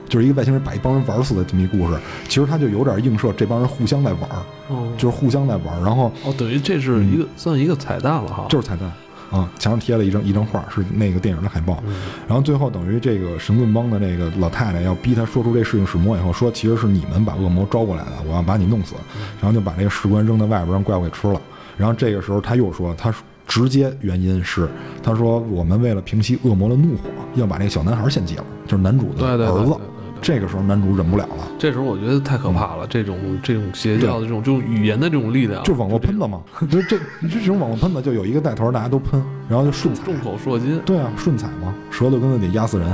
[0.09, 4.29] 就是一个外星人把一帮人玩死的这么一故事，其实他就有点映射这帮人互相在玩，
[4.67, 8.45] 哦，就是互相在玩，然后哦，等于这是一个算一个彩蛋了哈。
[8.49, 8.91] 就是彩蛋
[9.33, 11.83] 啊，墙上贴了一张一张画，是那个电影的海报。
[12.27, 18.93] 然后最后等于这个神棍帮的那个老太太要逼他说出这事情始末以后，说其实是你们把恶魔招过来的，我要把你弄死，
[19.41, 21.41] 然后就把那个士官扔在外边让怪物给吃了。
[21.75, 23.11] 然后这个时候他又说，他
[23.47, 24.69] 直接原因是
[25.01, 29.47] 他说我们为了平息恶魔的怒火，要把那个小男孩献祭了，就是男主的儿子对对。
[29.47, 31.47] 对这个时候男主忍不了了。
[31.59, 36.97] 这时候我觉得太可怕了，这种这种邪教的这种这种语言的这种力量，就网络喷子嘛， 就这
[37.29, 40.79] 这种网络喷子就有一个带头，大家都喷，然后就顺踩，众口铄金。
[40.85, 42.87] 对啊，顺踩嘛，舌头根子得压死人，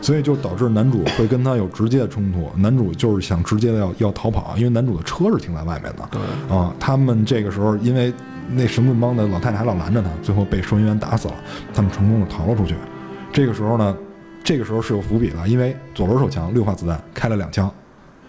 [0.00, 2.50] 所以就导致男主会跟他有直接的冲突。
[2.56, 6.08] 男主就是想直接的要要逃跑，因为男主的车是停在外面的。
[6.10, 8.12] 对，啊，他们这个时候因为
[8.48, 11.34] 那神棍帮的老太太还老拦着他，最后被收银员打死了，
[11.74, 12.74] 他们成功的逃了出去。
[13.32, 13.96] 这个时候呢，
[14.42, 17.70] 这个时候是有伏笔的，因为左轮手枪六发子弹开了两枪，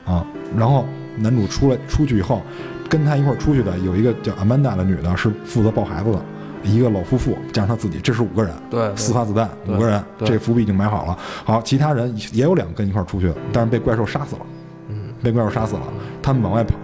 [0.06, 0.26] 啊，
[0.58, 0.86] 然后
[1.17, 2.41] 男主出来出去以后，
[2.89, 6.21] 跟他一块儿出去的有一个叫阿曼达的女的，是负责抱孩子的。
[6.63, 11.17] 一个老夫妇加上他自己，这是五个人，对对四发子弹，五个人，这伏笔已经埋好了。
[11.43, 14.41] 好，其他人也有两个跟一块儿出去的，但是被怪兽杀死了。
[14.89, 15.82] 嗯，被怪兽杀死了。
[16.21, 16.76] 他们往外跑，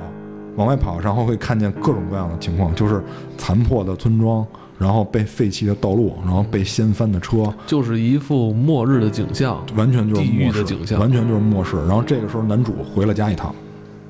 [0.56, 3.04] 往外跑，然后会看见各种各样的情况，就是
[3.38, 4.44] 残破的村庄，
[4.78, 9.63] 然后被废弃的道路，然后被掀翻的车，就是一副末日的景象。
[9.76, 11.78] 完全就是地狱末世的景象完全就是末世。
[11.88, 13.54] 然后这个时候，男主回了家一趟，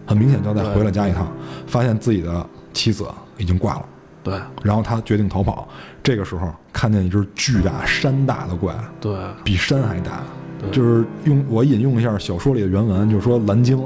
[0.06, 1.32] 很明显交代对回了家一趟，
[1.66, 3.06] 发现自己的妻子
[3.38, 3.86] 已经挂了。
[4.24, 5.68] 对然后他决定逃跑。
[6.04, 10.24] 这个时候看见一只巨大山大的怪，对，比山还大，
[10.72, 13.78] 就是用我引用一下小说里的原文，就是说蓝鲸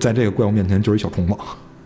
[0.00, 1.34] 在这个怪物面前就是一小虫子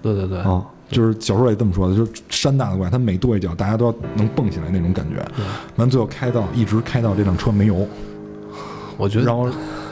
[0.00, 5.24] 对对对，啊，就是小说里这么说的，就是山大的怪，它每跺一脚，大家都要能蹦起来那种感觉。
[5.76, 7.86] 完最后开到一直开到这辆车没油，
[8.96, 9.48] 我觉得然后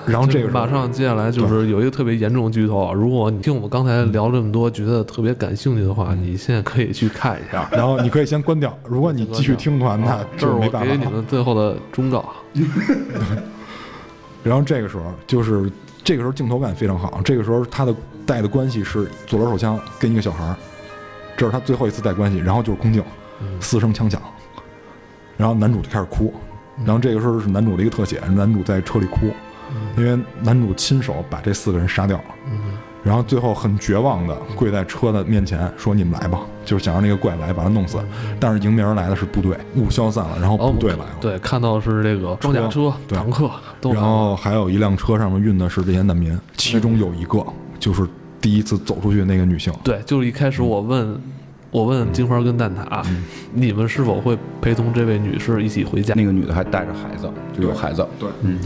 [0.06, 2.92] 然后这个马上接下来就是有一个特别严重的剧透啊！
[2.92, 7.66] 如果你听我们刚才聊了这么多，觉得特别感兴趣的话，你现在可以去看一下。
[7.72, 11.04] 然后你可以先关掉，如果你继续听的话，那啊这是我给你。
[11.06, 12.24] 们最后的忠告。
[14.44, 15.72] 然后这个时候就是
[16.04, 17.94] 这个时候镜头感非常好，这个时候他的
[18.26, 20.54] 带的关系是左轮手枪跟一个小孩儿，
[21.36, 23.02] 这是他最后一次带关系，然后就是空镜，
[23.60, 24.20] 四声枪响，
[25.36, 26.32] 然后男主就开始哭，
[26.84, 29.30] 然后这个时候是男主的一个特写，男主在车里哭，
[29.96, 32.24] 因为男主亲手把这四个人杀掉了。
[33.02, 37.98] 然后最后很绝望的跪在车的面前说：“你们来吧！”就是想让那个怪来把他弄死。
[38.40, 41.10] 但是迎面而来的是部队，雾消散了，然后哦部队来了。
[41.20, 43.50] 对，看到的是这个装甲车、坦克
[43.82, 47.44] 然后还有一辆车上面运的是这些难民，其中有一个
[47.78, 48.08] 就是
[48.44, 49.72] 第一次走出去的那个女性。
[49.82, 51.18] 对，就是一开始我问，
[51.70, 53.02] 我问金花跟蛋挞，
[53.54, 56.12] 你们是否会陪同这位女士一起回家？
[56.14, 57.26] 那个女的还带着孩子，
[57.58, 58.06] 就有孩子。
[58.20, 58.58] 对，嗯，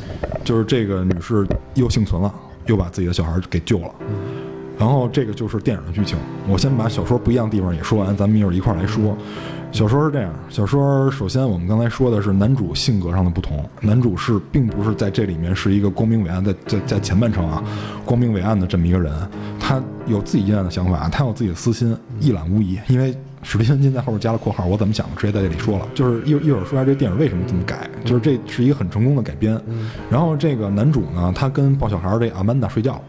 [0.43, 2.35] 就是这个女士又幸存了，
[2.67, 3.95] 又把自己的小孩给救了。
[4.77, 6.19] 然后这个就是电影的剧情。
[6.49, 9.17] 我先把小说不一样的地方也说完，咱们一会儿一块儿来说。
[9.71, 17.63] 小说是这样，小说首先我们刚才说的是男主性格上的不同，男主是并不是在这里面是一个光明伟岸，在在在前半程啊，
[18.05, 19.13] 光明伟岸的这么一个人，
[19.61, 22.79] 他有自己阴暗的想法，他有自己的私心，一览无遗。
[22.89, 29.61] 因为史蒂芬金在后面加了括号，我怎么想的直接在这里说了，就是一一会儿说一下这电影为什么这么改，就是这是一个很成功的改编。
[30.11, 33.01] 然后这个男主呢，他跟抱小孩儿这阿曼达睡觉。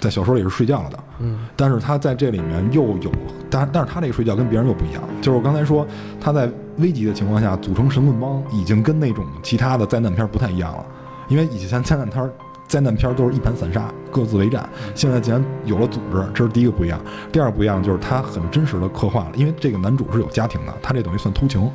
[0.00, 3.10] 在小说里是睡觉了的，嗯，但是他在这里面又有，
[3.50, 5.86] 但但是他这个睡觉跟别人又不一样，就是我刚才说
[6.20, 10.86] 他在危急的情况下组成神棍帮，已经跟那种其他的灾难片不太一样了。
[11.28, 12.30] 因为以前灾难片儿
[12.66, 14.68] 灾难片儿都是一盘散沙，各自为战。
[14.94, 17.00] 现在既然有了组织，这是第一个不一样。
[17.32, 21.70] 第二不一样就是他很真实的刻画了，因为这个男主是有家庭的，他这等于算偷情。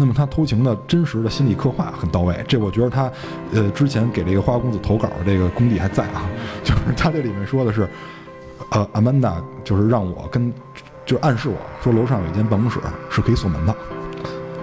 [0.00, 3.12] 那么他偷情的真实的心理刻画很到位，这我觉得他，
[3.52, 6.22] 呃，之前给这个花花公子投稿的这个功底还在啊，
[6.64, 7.86] 就是他这里面说的是，
[8.70, 10.50] 呃，阿曼达就是让我跟，
[11.04, 12.80] 就暗示我说楼上有一间办公室
[13.10, 13.76] 是可以锁门的。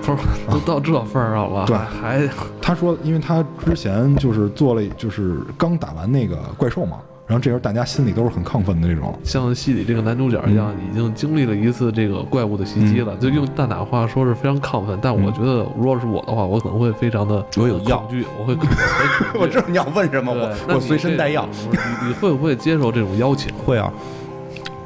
[0.02, 0.20] 不是
[0.50, 13.16] 都到这份儿上了，对还还 他说，因为他之前就是做了，就是刚打完那个怪兽嘛，然后这时候大家心里都是很亢奋的那种，像戏里这个男主角一样，已经经历了一次这个怪物的袭击了。
[13.18, 21.46] 就用蛋挞话说是非常亢奋，但我觉得如果是我的话，我可能会非常的我有药恐惧，我会我会恐惧 我知道你要问什么，我我随身带药。
[21.70, 23.54] 你你会不会接受这种邀请？
[23.56, 23.92] 会啊，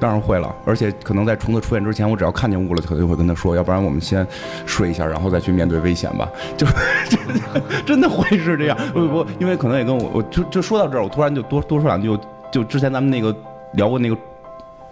[0.02, 0.54] 当然会了。
[0.66, 4.28] 而且可能在虫子出现之前，我只要看见雾了，可能就会跟他说，要不然我们先
[4.66, 6.28] 睡一下，然后再去面对危险吧。
[6.58, 6.68] 就
[7.08, 8.78] 真的 真的会是这样。
[8.92, 12.08] 不不，因为可能也跟我，我就就说到这儿，我突然就多多说两句。
[12.08, 12.20] 就
[12.52, 13.34] 就之前咱们那个
[13.76, 14.18] 聊过那个。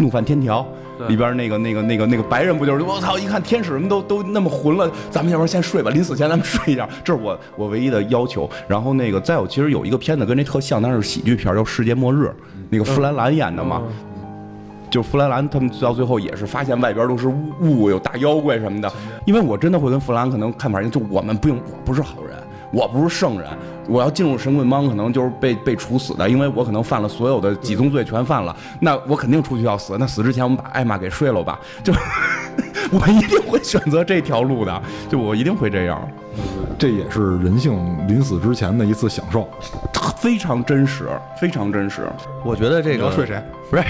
[0.01, 0.65] 怒犯天条
[1.09, 3.19] 里边那个那个那个那个白人不就是我操！
[3.19, 8.49] 一看天使什么都都那么混了，咱们要不然先睡吧，临死前咱们睡一下， 这是我我唯一的要求。
[8.65, 12.27] 然后那个再有，其实有一个片子跟这特像，但是喜剧片叫《世界末日》，
[12.69, 13.81] 那个弗兰兰演的嘛。
[14.89, 17.27] 就弗兰兰他们到最后也是发现外边都是
[17.61, 18.91] 雾，有大妖怪什么的。
[19.25, 22.37] 因为我真的会跟弗兰兰可能看法一样，就我们不用，我不是好人，
[22.71, 23.47] 我不是圣人，
[23.87, 29.95] 我要进入神棍帮可能就是被被处死的，因为我可能犯了所有的几宗罪全犯了，那我肯定出去要死。
[29.99, 31.93] 那死之前我们把艾玛给睡了吧，就
[32.91, 36.09] 我一定会选择这条路的，就我一定会这样，
[36.77, 37.77] 这也是人性
[38.07, 39.47] 临死之前的一次享受。
[40.17, 41.07] 非常真实，
[41.39, 42.01] 非常真实。
[42.43, 43.41] 我觉得这个你要睡谁？
[43.69, 43.83] 不是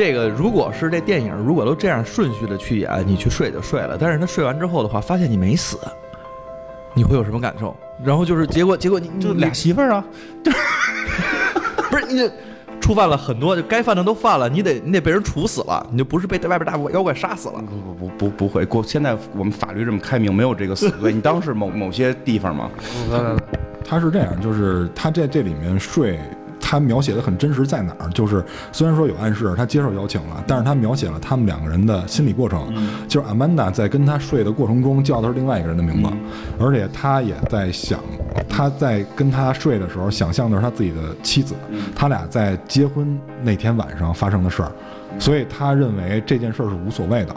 [0.00, 3.98] 这个，如果是这电影如果都这样顺序的去演，你去睡就睡了。
[4.00, 5.78] 但是他睡完之后的话，发现你没死，
[6.94, 7.76] 你会有什么感受？
[8.02, 10.02] 然后就是结果，结果你就俩媳妇儿啊，
[11.90, 12.32] 不是你这
[12.80, 17.62] 触犯了很多，就该犯的都犯了，你得你得被人处死了，你就不是被外边大妖怪杀死了。
[17.68, 18.82] 不不不不会过。
[18.82, 21.12] 现在我们法律这么开明，没有这个死罪。
[21.12, 22.70] 你当时某某些地方吗？
[23.12, 23.42] 来来来，
[23.84, 26.18] 他是这样，就是他在这里面睡，
[26.70, 28.08] 他描写的很真实，在哪儿？
[28.10, 32.72] 就是虽然说有暗示，他接受邀请了，但是他描写了他们两个人的心理过程。
[33.08, 36.08] 就是阿曼达在跟他睡的过程中叫的是另外一个人的名字，
[36.60, 37.98] 而且他也在想，
[38.48, 41.56] 他在跟他睡的时候想象的是他自己的妻子，
[41.92, 44.70] 他俩在结婚那天晚上发生的事儿，
[45.18, 47.34] 所以他认为这件事儿是无所谓的。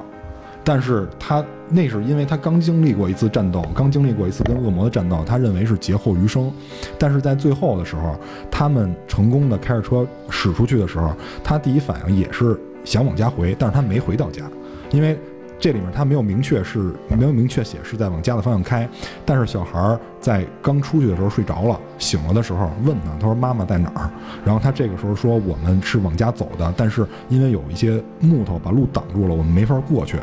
[0.63, 1.43] 但是他
[1.73, 6.51] 那是因为他刚经历过一次战斗，刚经历过一次跟恶魔的战斗，他认为是劫后余生。
[6.99, 8.15] 但是在最后的时候，
[8.51, 11.11] 他们成功的开着车驶出去的时候，
[11.43, 14.43] 他第一反应也是想往家回，但是他没回到家，
[14.91, 15.17] 因为
[15.59, 18.87] 这里面他没有明确是没有明确写是在往家的方向开。
[19.25, 24.11] 但是小孩在刚出去的时候睡着了，醒了的时候问他，他说妈妈在哪儿？
[24.45, 30.17] 然后他这个时候说我们是往家走的，但是因为有一些木头把路挡住了，我们没法过去。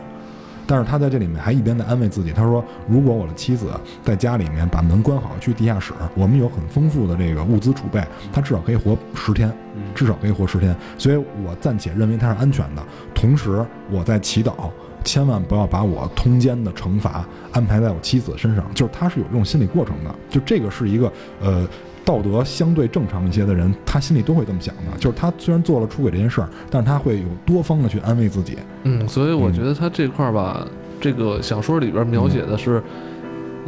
[0.70, 3.72] 但是他在这里面还一边在安慰自己，他说：“如果我的妻子
[4.04, 8.00] 在家里面把门关好，去地下室，我们有很丰富的这个物资储备，
[8.32, 9.52] 他至少可以活十天，
[9.96, 10.72] 至少可以活十天。
[10.96, 12.82] 所以我暂且认为他是安全的。
[13.12, 14.70] 同时，我在祈祷，
[15.02, 18.64] 千万不要把我通奸的惩罚安排在我妻子身上。
[18.72, 21.68] 就是他是有这种心理过程的，就这个是一个呃。”
[22.10, 28.58] 道德相对正常一些的人，他心里都会这么想的，就是他虽然做了出轨这件事儿，但是他会有多方的去安慰自己。
[28.82, 30.66] 嗯，所以我觉得他这块儿吧，
[31.00, 32.82] 这个小说里边描写的是，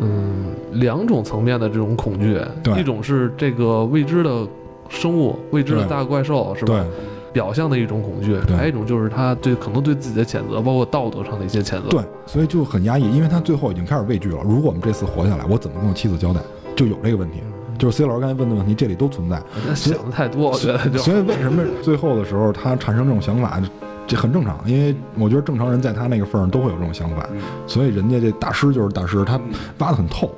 [0.00, 4.44] 嗯，两种层面的这种恐惧，对一种是这个未知的
[4.88, 6.74] 生物、未知的大怪兽，是吧？
[6.74, 6.84] 对
[7.32, 11.88] 表象的一种恐惧，对还有一种就是他对可能对自己的谴责，包括道德上的一些谴责。
[11.90, 14.38] 对，所以就很压抑，因为他最后已经开始畏惧了。
[14.42, 16.40] 如果我们这次活下来，我怎么跟我妻子交代？
[16.74, 17.38] 就有这个问题。
[17.82, 19.42] 就是 C 老师刚才问的问题，这里都存在。
[19.66, 23.60] 那想的太多，我觉得就所以为什么最后的时候他产生这种想法，
[24.06, 24.56] 这很正常。
[24.64, 27.28] 因为我觉得正常人在他那个份儿上都会有这种想法，
[27.66, 29.34] 所以人家这大师就是大师，他
[29.78, 30.32] 挖得很透。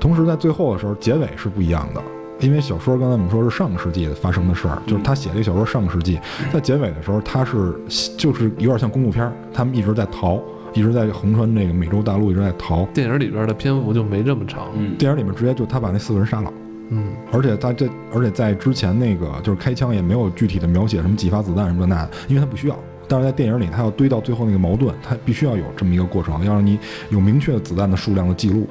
[0.00, 2.02] 同时在最后的时候，结尾是不一样的。
[2.40, 6.18] 因为小说刚才我们说是上个世纪发生的事儿，就是他写这个小说上个世纪，
[6.52, 7.76] 在结尾的时候，他是
[8.16, 10.40] 就是有点像公路片儿，他们一直在逃，
[10.74, 12.84] 一直在横穿那个美洲大陆，一直在逃。
[12.86, 14.66] 电影里边的篇幅就没这么长。
[14.74, 16.52] 嗯电影里面直接就他把那四个人杀了。
[16.90, 22.76] 嗯，而且他这，而且在之前那个就是开枪也没有具体的描写什么几发子弹什么的那的，因为他不需要。
[23.06, 26.78] 但是在电影里，他要堆到最后那个矛盾，他必须要有这么一个过程，要让你
[27.10, 28.66] 有明确的子弹的数量的记录。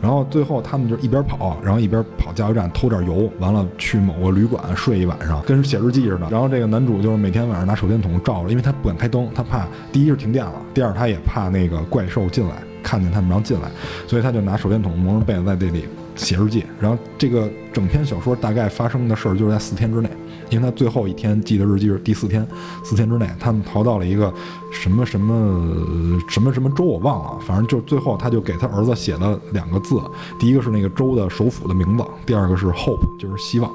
[0.00, 6.28] 然后最后他们就一边跑，然后一边跑加油站偷点油，完了去某个旅馆睡一晚上，跟写日记似的。
[6.28, 13.68] 然后这个男主就是每天晚上拿手电筒照着，因为他不敢开灯，他怕第一是停电了，第二他也怕那个怪兽进来，看见他们然后进来，
[14.08, 15.84] 所以他就拿手电筒蒙着被子在这里
[16.16, 16.64] 写日记。
[16.80, 20.08] 然后这个整篇小说大概发生的事儿就是在四天之内，
[20.50, 22.46] 因为他最后一天记的日记是第四天，
[22.84, 24.32] 四天之内他们逃到了一个
[24.70, 30.00] 什么什么呃什么什么州我忘了，反正就最后他就给他儿子写了两个字，
[30.38, 33.70] 第一个是那个州的首府的名字，第二个是 hope，就是希望，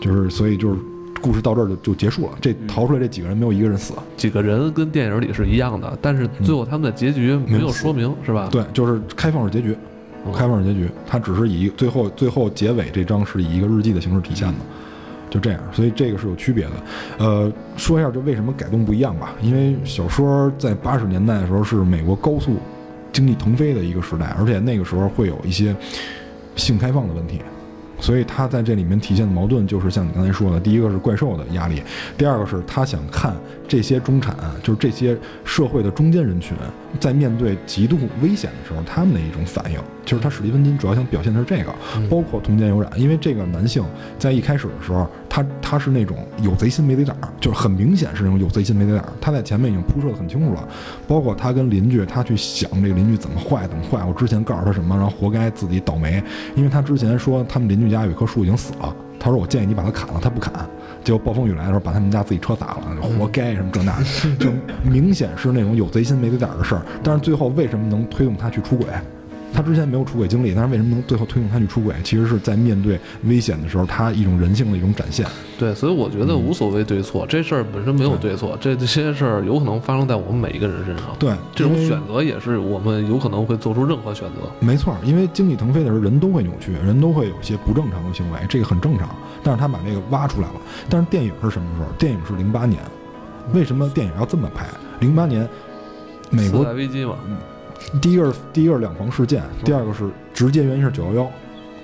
[0.00, 0.78] 就是所以就是
[1.20, 2.32] 故事到这儿就就结束了。
[2.40, 8.48] 这逃出来这几个人没有一个人死，几个人跟电影里是一样的，但是最后他们的结局没有说明，是吧？
[8.50, 9.78] 对，就是开放式结局，哦
[10.32, 14.58] 开放结局，它只是以最后最后结尾这张是以一个日记的形式体现的，
[15.30, 16.70] 就这样，所以这个是有区别的。
[17.18, 22.56] 呃，说一下这为什么改动不一样吧，因为小说在八十年代的时候是美国高速
[23.12, 25.74] 经济腾飞的一个时代，而且那个时候会有一些
[26.56, 27.40] 性开放的问题。
[28.00, 31.82] 所以他在这里面体现的矛盾，就是像你刚才说的，第一个是怪兽的压力，
[32.16, 33.36] 第二个是他想看
[33.66, 36.56] 这些中产，就是这些社会的中间人群，
[37.00, 39.78] 在面对极度危险的时候，他们的一种反应。
[40.04, 41.74] 就是他史蒂芬金主要想表现的是这个，
[42.08, 43.84] 包括通奸有染，因为这个男性
[44.18, 49.12] 在一开始的时候，他他是那种有贼心没贼胆儿，就是很明显是那种有贼心没贼胆儿。
[49.20, 50.66] 他在前面已经铺设的很清楚了，
[51.06, 56.22] 包括他跟邻居，他去想这个邻居怎么坏怎么坏，我之前告诉他什么，然后活该自己倒霉，
[56.56, 60.52] 因为他之前说他们邻居家有一棵树已经死了，他说我建议你把它砍了，他不砍，
[61.04, 64.04] 结果暴风雨来的时候把他们家自己车砸了，活该什么这那的，
[64.40, 64.50] 就
[64.82, 66.82] 明显是那种有贼心没贼胆儿的事儿。
[67.02, 68.86] 但是最后为什么能推动他去出轨？
[69.52, 71.94] 他之前没有出轨经历，但是为什么能最后推动他去出轨？
[72.04, 75.26] 其实是在面对危险的时候，他一种人性的一种展现。
[75.58, 81.06] 对，所以我觉得无所谓对错，这事儿本身没有对错，这这些事儿有可能发生在我们每一个人身上。
[81.18, 84.48] 对，这种选择也是我们有可能会做出任何选择。
[84.60, 89.08] 没错，因为经济腾飞的时候，人都会扭曲，人都会有一些不正常的行为，这个很正常。
[89.42, 90.54] 但是他把这个挖出来了。
[90.88, 91.88] 但是电影是什么时候？
[91.98, 92.80] 电影是零八年。
[93.54, 94.66] 为什么电影要这么拍？
[95.00, 95.48] 零八年，
[96.30, 97.14] 美国贷危机嘛，
[98.00, 101.30] 第一个是第一个是两房事件，第二个是直接原因是九幺幺，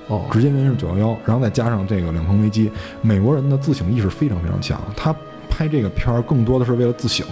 [0.09, 2.71] 哦，直接原因是九幺幺，然后再加上这个两房危机，
[3.01, 4.81] 美国人的自省意识非常非常强。
[4.97, 5.15] 他
[5.49, 7.27] 拍这个片儿更多的是为了自省，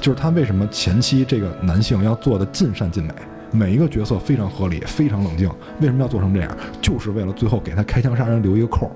[0.00, 3.12] 就是他为什么前期这个男性要做的尽善尽美，
[3.52, 5.48] 每一个角色非常合理，非常冷静，
[5.80, 6.56] 为什么要做成这样？
[6.80, 8.92] 就是为了最后给他开枪杀人留一个扣儿。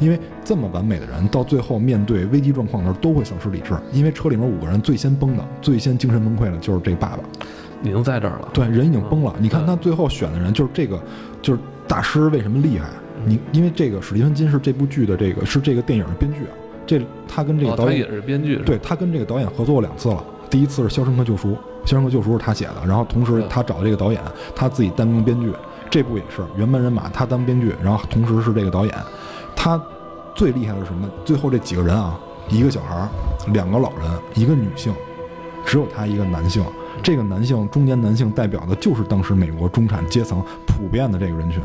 [0.00, 3.74] 因为这么完美的人，到最后面对危机状况的时候都会丧失理智。
[3.92, 7.20] 因为车里面五个人最先崩的、最先精神崩溃的就是这爸爸。
[7.84, 8.48] 已经在这儿了。
[8.52, 9.32] 对，人已经崩了。
[9.36, 11.00] 嗯你看他最后选的人就是这个，
[11.40, 12.88] 就是大师为什么厉害？
[13.24, 16.52] 你因为这个史蒂芬金是这部剧的这个是这个电影的编剧啊，
[16.86, 20.22] 这他跟这个导演、也是编剧，是对他跟这个导演合作过两次了。
[20.50, 21.48] 第一次是《肖申克救赎》，
[21.84, 24.20] 《肖申克救赎》是他写的，然后同时他找的这个导演，
[24.54, 25.52] 他自己担纲编剧。
[25.90, 28.94] 这部也是原班人马，他当编剧，然后同时是这个导演。
[29.54, 29.80] 他
[30.34, 31.08] 最厉害的是什么？
[31.24, 32.18] 最后这几个人啊，
[32.48, 33.08] 一个小孩儿，
[33.52, 34.92] 两个老人，一个女性，
[35.64, 36.64] 只有他一个男性。
[37.04, 41.60] 这个男性，中年男性代表的就是当时美国中产阶层普遍的这个人群，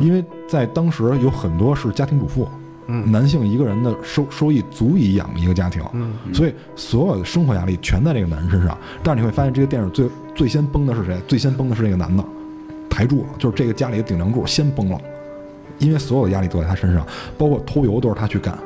[0.00, 2.48] 因为在当时有很多是家庭主妇，
[2.86, 3.10] 嗯。
[3.10, 8.78] 男性一个人的收收益足以养一个家庭，嗯，所以所有的生活压力全在这个男人身上。
[9.02, 11.20] 但是你会发现，这个电影最最先崩的是谁？
[11.26, 12.24] 最先崩的是这个男的，
[12.88, 15.00] 台柱，就是这个家里的顶梁柱先崩了，
[15.80, 17.04] 因为所有的压力都在他身上，
[17.36, 18.56] 包括偷油都是他去干，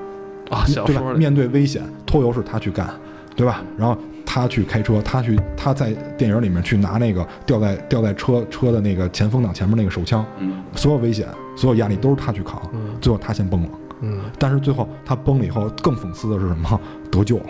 [0.51, 1.01] 啊，小对吧？
[1.01, 2.91] 说面对危险，偷油是他去干，
[3.35, 3.63] 对吧？
[3.79, 3.97] 然后
[4.31, 11.27] 他去开车，他去他在电影里面去拿那个吊在吊在车车的那个前风挡前面那个手枪，嗯，所有危险、
[11.57, 13.69] 所有压力都是他去扛，嗯最后他先崩了。
[14.03, 16.79] 嗯，但是最后他崩了以后，更讽刺的是什么？
[17.11, 17.47] 得救了，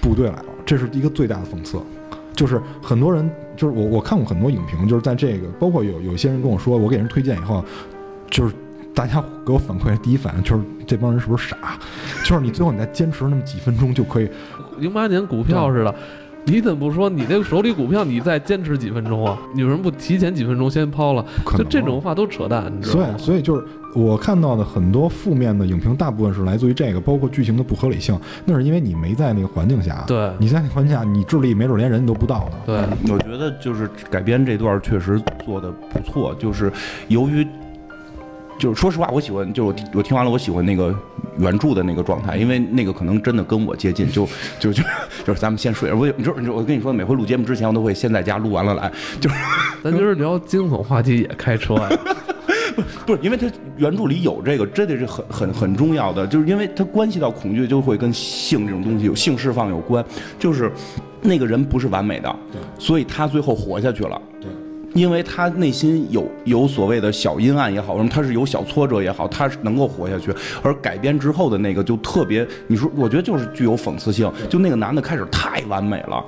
[0.00, 1.78] 部队来了，这是一个最大的讽刺。
[2.34, 7.62] 就是很多人，就是我我看过很多影评，就是在这个，包括有有些人跟我说，我给人推荐以后，
[8.28, 8.54] 就是
[8.92, 11.78] 大家给我反馈的第一反应就是这帮人是不是傻？
[12.24, 14.28] 就是你最后你再坚持那么几分钟就可以，
[14.78, 15.94] 零八年股票似的。
[16.46, 19.34] 你怎么不说你那个手里股票你再坚持几分钟啊？
[19.54, 21.24] 你为什么不提前几分钟先抛了？
[21.56, 23.06] 就这种话都扯淡，你知道吗？
[23.16, 23.64] 所以所以就是
[23.94, 28.14] 我看到的很多负面的影评，大部分是来自于这个，包括剧情的不合理性，
[28.44, 30.04] 那是因为你没在那个环境下。
[30.06, 32.56] 对你在那个环境下，你智力没准连人都不到呢。
[32.66, 32.76] 对，
[33.10, 36.70] 我觉得就是改编这段确实做的不错，就是
[37.08, 37.46] 由于。
[38.58, 40.94] 就是说实话，我喜欢，就是我听我听完了，我喜欢那个
[41.38, 44.26] 原著的那个状态，因为那个可能真的跟我接近，就
[44.58, 44.82] 就就
[45.24, 48.90] 就是咱们先睡，我你知道，你知道我跟你说，每回录节目之前，我都会先在家录完了来，
[49.20, 49.36] 就是
[49.82, 51.88] 咱今儿聊惊悚话题也开车呀。
[53.06, 53.46] 不是因为它
[53.76, 60.04] 原著里有这个，真的是很很很重要的，就是因为它关系到恐惧，就会跟性这种东西有性释放有关，
[60.38, 60.72] 就是
[61.22, 64.20] 那个人不是完美的，对所以他最后活下去了。
[64.40, 64.48] 对。
[64.94, 70.32] 因为他内心有有所谓的小阴暗也好，什么他是有小挫折也好，他是能够活下去。
[70.62, 74.32] 而改编之后的那个就特别，你说，我觉得就是具有讽刺性。
[74.48, 76.24] 就那个男的开始太完美了，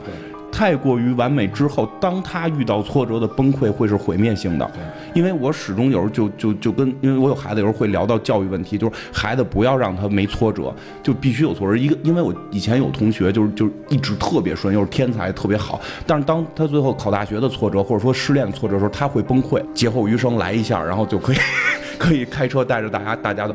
[0.50, 4.70] 太过于完美之后，当他遇到挫折的崩溃会是毁灭性的。
[5.14, 11.76] 因为我始终有时候就就就跟，因为我有孩子，有时候会聊到教育问题，就是孩子不要让他没挫折，就必须有挫折。
[11.76, 21.36] 一个，因为我以前有同学就是就是一直特别顺，又是天才，特别好，但是当他最后考大学的挫折，或者说失恋的挫折的时候，他会崩溃，劫后余生来一下，然后就可以
[21.98, 23.54] 可以开车带着大家大家的。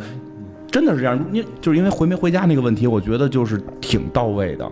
[0.70, 4.72] 真的是这样，你就是因为回没回家那个问题，我觉得就是挺到位的。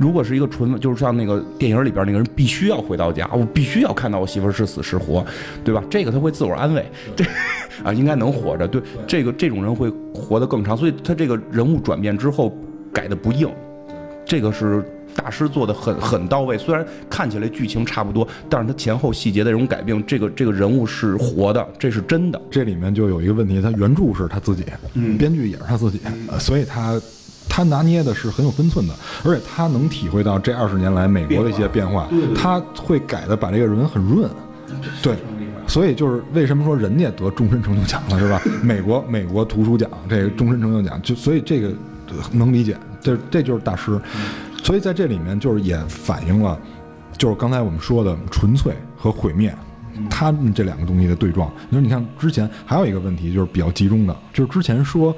[0.00, 5.22] 如果是一个纯，就是像那个电影里边那个人，必须要回到家，我必须要看到我媳妇是死是活，
[5.62, 5.84] 对吧？
[5.90, 7.22] 这个他会自我安慰，这
[7.84, 8.66] 啊应该能活着。
[8.66, 12.56] 对，这个这种人会活得更长，所以他这个人物转变之后
[12.94, 13.46] 改的不硬，
[14.24, 14.82] 这个是
[15.14, 16.56] 大师做的很很到位。
[16.56, 22.40] 虽然看起来剧情差不多，但是他前后细节的这种改变，这个这个人物是活的，这是真的。
[22.50, 26.98] 这里面就有一个问题，他原著是他自己，嗯编剧也是他自己，呃所以他
[27.50, 28.94] 他拿捏的是很有分寸的，
[29.24, 34.30] 而且他能体会到这二十年来美国的一些变化，他会改的把这个人很润，
[35.02, 35.16] 对。
[35.66, 38.42] 所以就是为什么说人家得终身成就奖了是吧？
[38.60, 41.68] 美国美国图书奖这个终身成就奖，就所以这个
[42.08, 44.00] 呃能理解，这这就是大师。
[44.64, 46.58] 所以在这里面就是也反映了，
[47.16, 49.54] 就是刚才我们说的纯粹和毁灭，
[50.10, 51.48] 他们这两个东西的对撞。
[51.68, 55.14] 你说，你看之前还有一个问题，就是比较集中的，就是之前说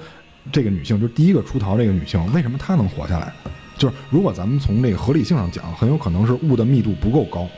[0.50, 3.32] 这个女性，就是第一个出逃这个女性，为什么她能活下来？
[3.76, 7.48] 就是如果咱们从这个合理性上讲，很有可能是雾的密度不够高，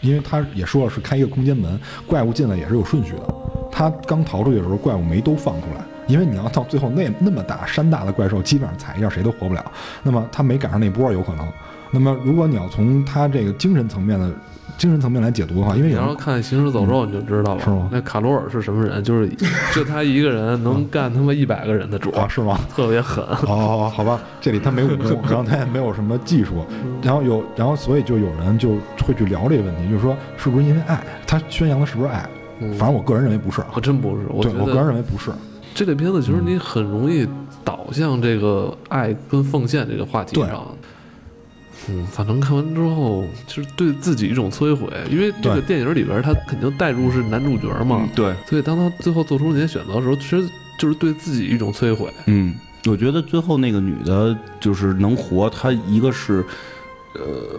[0.00, 3.34] 因为她也说了是开一个空间门，怪物进来也是有顺序的。
[3.70, 9.72] 她刚逃出去的时候，怪物没都放出来，因为你要到最后那那么大山大的怪兽，基本上踩一下谁都活不了。
[10.02, 11.46] 那么她没赶上那波有可能。
[11.90, 14.32] 那么如果你要从她这个精神层面的
[14.78, 17.60] 精神层面来解读的话，因为你要看《行尸走肉》，你就知道了。
[17.62, 19.02] 是吗那卡罗尔是什么人？
[19.02, 19.28] 就是
[19.74, 22.58] 就他一个人能干他妈一百个人的主，啊是吗？
[22.74, 23.24] 特别狠。
[23.48, 26.64] 哦， 好吧，这里他没武功，然后他也没有什么技术，
[27.02, 31.02] 然后有，然后所以就有人就会去聊这个问题，就是说是不是因为爱？
[31.26, 32.28] 他宣扬的是不是爱？
[32.78, 35.30] 反正我个人认为不是啊我，真不是，我对我个人认为不是。
[35.74, 37.26] 这类片子其实你很容易
[37.64, 40.66] 导向这个爱跟奉献这个话题对上。
[41.88, 50.46] 嗯，反正看完之后，就是对自己一种摧毁，因为这个电影里边他肯定带入是男主角嘛，对，所以当他最后做出那些选择的时候，其实
[50.78, 52.12] 就是对自己一种摧毁。
[52.26, 52.54] 嗯，
[52.86, 56.44] 我觉得最后那个女的，就是能活，她一个是，
[57.14, 57.58] 呃，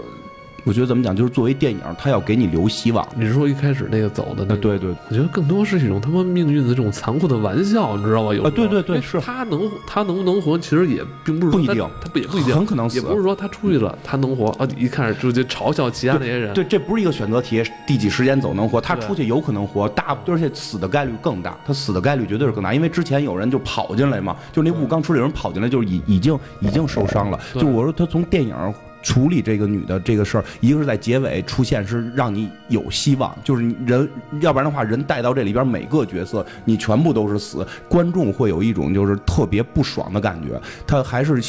[0.64, 3.08] 我觉得怎么讲，就是作为电影，他要给你留希望。
[3.16, 4.56] 你是说一开始那个走的那？
[4.56, 8.34] 对对，我觉得更多是一种他妈命运的这种残酷的玩笑，你知道吧？
[8.34, 27.40] 有啊对对对是他能他能不能活，其实也并不是说不一定他不也不一定，很可能死也不是说他出去了他能活啊，一开始就就嘲笑其他那些人，对，这不是一个选择题，第几时间走能活，他出去有可能活，大而且死的概率更大，他死的概率绝对是更大，因为之前有人就跑进来嘛，就那雾刚出来有人跑进来，就是已已经已经受伤了。
[27.54, 28.54] 对就我说他从电影。
[29.02, 34.10] 处理这个女的这个事儿，一个是在结尾出现，是让你有希望，就是人，
[34.42, 40.60] 要不然的话，人带到这里边每个角色，你全部都是死，观众会有一种就是特别不爽的感觉。
[40.86, 41.42] 他还是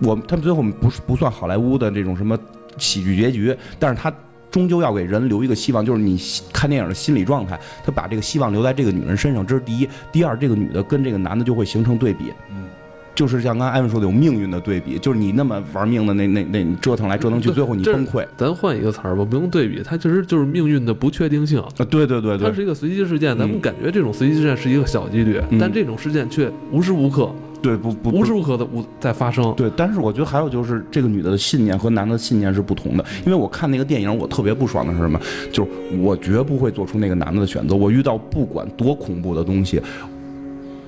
[0.00, 2.38] 我他们最后不不算好莱坞的这种什么
[2.78, 4.12] 喜剧结局，但是他
[4.50, 6.20] 终究要给人留一个希望，就是你
[6.52, 9.88] 看电影的心理状态，他把这个希望留在这个女人身上，这是第一。
[10.12, 12.66] 第二，这个女的跟这个男的就会形成对比，嗯，
[13.14, 18.26] 就是像刚才艾文说的，有命运的对比，就是你那么玩命的那那那你折腾来折腾去，最后你崩溃。
[18.36, 21.60] 咱换一个词儿吧，不用对比，它其实就是命运的不确定性。
[21.60, 29.52] 啊，对对对对它是一个随机事件，咱们嗯感觉这种随机事件是一个小几率，嗯但这种事件却无时无刻、对，不不无时无刻的无在发生。
[29.56, 35.20] 对，但是我觉得还有就是这个女的的信念和男的信念是不同的，因为我看那个电影，我特别不爽的是什么？
[35.52, 37.76] 就是我绝不会做出那个男的的选择。
[37.76, 39.80] 我遇到不管多恐怖的东西，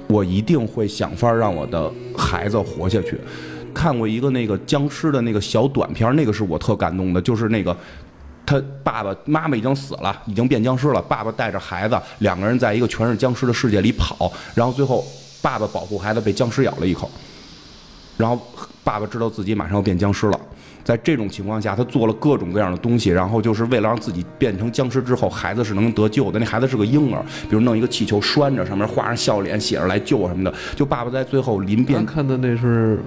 [0.09, 3.19] 我一定会想法让我的孩子活下去。
[3.73, 7.77] 看过一个那个僵尸的那个小短片，那个是我特感动的，就是那个。
[8.47, 11.01] 他爸爸妈妈已经死了，已经变僵尸了。
[11.01, 15.03] 爸爸带着孩子，两个人在一个全是僵尸的世界里跑，然后最后
[15.41, 17.11] 爸爸保护孩子被僵尸咬了一口，
[18.19, 18.39] 然后
[18.85, 20.39] 爸爸知道自己马上要变僵尸了，
[20.85, 26.39] 在这种情况下，他做了各种各样的东西，然后就是为了让自己变成僵尸之后，孩子是能得救的。
[26.39, 30.55] 那孩子是个婴儿，比如弄一个气球拴着，上面画上笑脸，写着来救我什么的。
[30.77, 33.01] 就爸爸在最后临变咱看的那是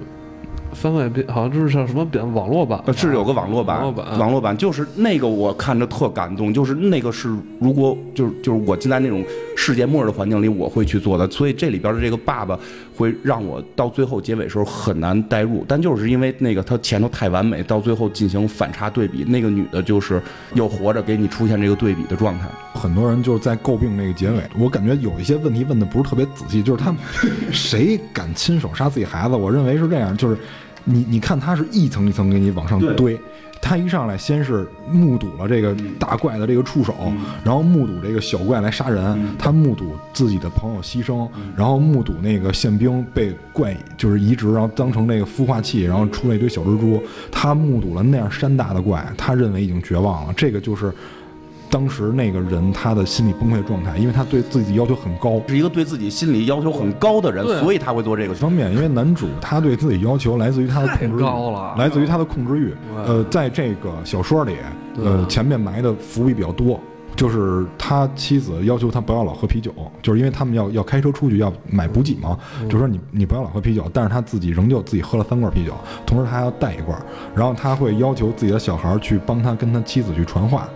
[0.72, 3.80] 番外篇，好像就是叫什么版网络版，呃，是有个网络版，
[4.18, 9.24] 网络版，就是那个我看着特感动，就是那个是如果就是就是我进在那种
[9.60, 11.28] 世界末日的环境里，我会去做的。
[11.28, 12.56] 所以这里边的这个爸爸
[12.94, 20.22] 会让我到最后结尾时候很难代入，但就是因为那个他前头太完美，到最后进行反差对比，那个女的就是
[20.54, 22.48] 又活着给你出现这个对比的状态。
[22.72, 27.00] 很多人就是在诟病那个结尾，我感觉有一些问题问的不是特别仔细，就是他们
[27.50, 29.34] 谁敢亲手杀自己孩子？
[29.34, 30.38] 我认为是这样，就是
[30.84, 33.18] 你你看他是一层一层给你往上堆，
[33.60, 36.94] 他一上来先是目睹了这个大怪的这个触手，
[37.44, 50.92] 然后目睹这个小怪来杀人，他目睹自己的朋友牺牲，然后目睹那个宪兵被怪就是移植，然后当成那个孵化器，然后出了一堆小蜘蛛，他目睹了那样山大的怪，他认为已经绝望了，这个就是。
[51.70, 58.34] 当时那个人他的心理崩溃状态，因为他对自己要求很高，是一个对自己心理要求很高的人，所以他会做这个。
[58.34, 62.74] 方面，因为男主他对自己要求来自于他的控制欲高了来自于他的控制欲。
[62.96, 64.56] 呃，在这个小说里，
[64.96, 66.80] 呃，前面埋的伏笔比较多，
[67.16, 72.38] 就是他妻子要求他不要老喝啤酒，就是因为他们要要开车出去要买补给嘛，
[72.68, 75.72] 就说你你不要老喝啤酒，但是他自己仍旧自己喝了三罐啤酒，
[76.06, 76.98] 同时他还要带一罐，
[77.34, 80.68] 然后他会要求自己的小孩去帮他跟他妻子去传话。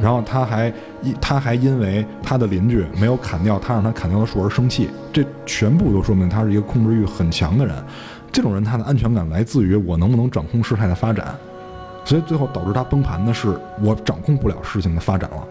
[0.00, 0.72] 然后他还
[1.02, 7.74] 因他还因为他的邻居没有砍掉他让他砍掉的树而生气，这全部都说明他是一个控制欲很强的人。
[8.30, 11.34] 这种人他的安全感来自于我能不能掌控事态的发展，
[12.04, 15.44] 所以最后导致他崩盘的是我掌控不了事情的发展了，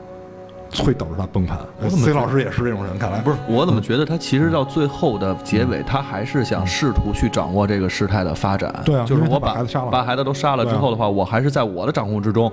[0.83, 1.59] 会导致他崩盘。
[1.87, 8.73] C 老师也是这种人，看来不是我怎么觉得他其实到最后的结尾，他还是想试图去掌握这个事态的发展。
[8.83, 12.51] 对啊就是我把孩子杀了把孩子都杀了之后的话，我还是在我的掌控之中。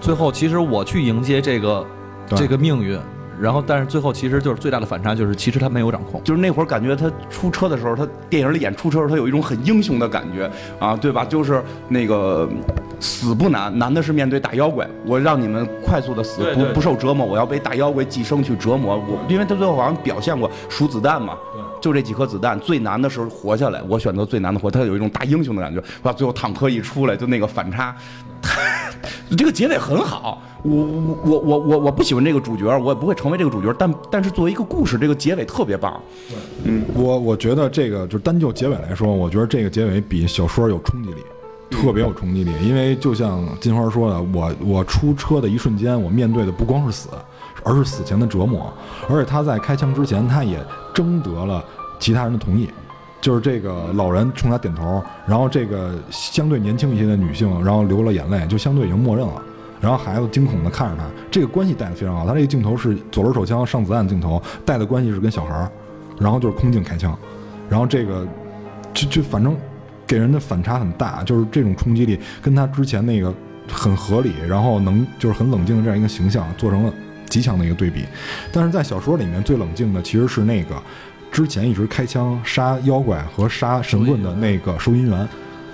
[0.00, 1.86] 最后，其实我去迎接这个
[2.28, 2.98] 这个命运，
[3.40, 6.22] 然后但是最后其实就是最大的反差就是，其实他没有掌控。
[6.24, 11.24] 就是那会儿感觉他出车的时候，他电影里演出车的时候，他有一种很英雄的感觉啊，对吧？
[11.24, 12.48] 就是那个
[12.98, 14.88] 死不难，难的是面对大妖怪。
[15.04, 18.96] 我让你们快速的死，不不受折磨，我要被大妖怪寄生去折磨。
[18.96, 21.34] 我因为他最后好像表现过数子弹嘛，
[21.80, 24.70] 就这几颗子弹，最难的时候活下来，我选择最难的活。
[24.70, 25.82] 他有一种大英雄的感觉。
[26.02, 27.94] 哇，最后坦克一出来，就那个反差。
[28.42, 28.58] 他
[29.36, 36.00] 这个结尾很好，我我我我我我不喜欢这个主角，我也不会成为这个主角，但但是作为一个故事，这个结尾特别棒。
[36.64, 41.22] 嗯我我觉得这个就单就结尾来说，我觉得这个结尾比小说有冲击力，
[41.70, 42.52] 特别有冲击力。
[42.62, 47.08] 因为就像金花说的，我我出车的一瞬间，我面对的不光是死，
[47.62, 48.72] 而是死前的折磨。
[49.08, 50.58] 而且他在开枪之前，他也
[50.94, 51.64] 征得了
[51.98, 52.68] 其他人的同意。
[53.20, 59.42] 就是这个老人冲他点头，然后这个相对年轻一些的女性，然后流了眼泪，就相对已经默认了。
[59.78, 62.26] 然后孩子惊恐地看着他，这个关系带的非常好。
[62.26, 65.70] 他这个镜头是左轮手枪上子弹镜头，带的关系是跟小孩儿，
[66.18, 67.14] 然后就是空镜开枪，
[67.68, 68.26] 然后这个
[68.94, 69.54] 就就反正
[70.06, 73.30] 给人的反差很大，就是这种冲击力跟他之前那个
[73.70, 76.92] 很合理，然后能就是很冷静的这样一个形象做成了
[77.30, 78.04] 极强的一个对比。
[78.52, 80.74] 但是在小说里面最冷静的其实是那个
[81.32, 85.26] 之前一直开枪杀妖怪和杀神棍的那个收银员，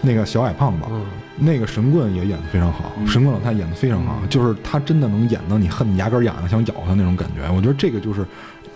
[0.02, 0.84] 那个小矮胖子。
[0.90, 1.04] 嗯，
[1.38, 7.50] 那个神棍也演得非常好，神棍老太演得非常好，就是他真的能演到你恨得牙根痒痒想咬他那种感觉。
[7.52, 8.24] 我觉得这个就是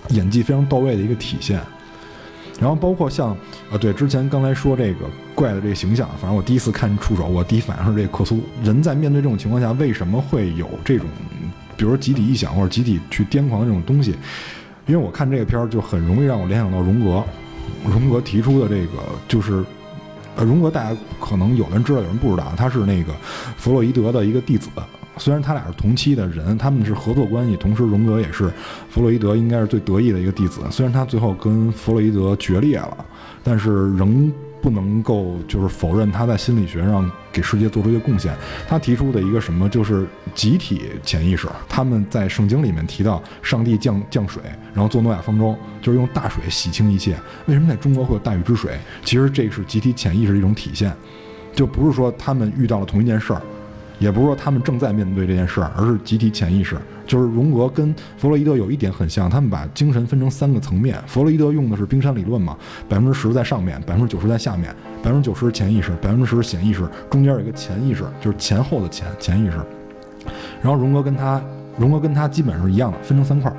[0.09, 1.61] 演技非常到位的一个体现。
[2.61, 3.31] 然后包括像
[3.73, 8.43] 啊，对，之前刚才说这个怪的这个形象，反正我第一次看触手，我第一反应是这克苏。
[8.63, 11.07] 人在面对这种情况下，为什么会有这种，
[11.81, 14.15] 比如集体臆想或者集体去癫狂的这种东西？
[14.87, 17.25] 因为我看这个片儿就很容易让我联想到荣格，
[17.91, 19.65] 荣格提出的这个就是
[20.37, 23.15] 呃，荣格大家可能有的人知道，有人不知道，他是那个
[23.57, 24.69] 弗洛伊德的一个弟子。
[25.17, 28.53] 虽然他俩是同期的人，他们是合作关系，同时荣格也是
[28.91, 30.61] 弗洛伊德应该是最得意的一个弟子。
[30.71, 33.05] 虽然他最后跟弗洛伊德决裂了，
[33.43, 34.31] 但是仍
[34.63, 38.35] 不能够就是否认他在心理学上给世界做出一些贡献。
[38.69, 41.49] 他提出的一个什么就是集体潜意识。
[41.69, 44.43] 他们在圣经里面提到上帝降降水，
[44.73, 47.17] 然后做诺亚方舟，就是用大水洗清一切。
[47.47, 48.79] 为什么在中国会有大禹之水？
[49.05, 50.93] 其实这是集体潜意识的一种体现，
[51.55, 53.43] 就不是说他们遇到了同一件事儿。
[53.99, 56.75] 也不是说他们正在面对这件事儿，而是集体潜意识。
[57.11, 60.97] 就是荣格跟弗洛伊德有一点很像，他们把精神分成三个层面。
[61.09, 62.57] 弗洛伊德用的是冰山理论嘛，
[62.89, 69.57] 百分之十在上面，百分之九十在下面，百分之九十潜意识，百分之十是显意识，中间有一个潜意识，就是前后的潜潜意识。
[70.63, 71.43] 然后荣格跟他，
[71.77, 73.53] 荣格跟他基本上是一样的，分成三块。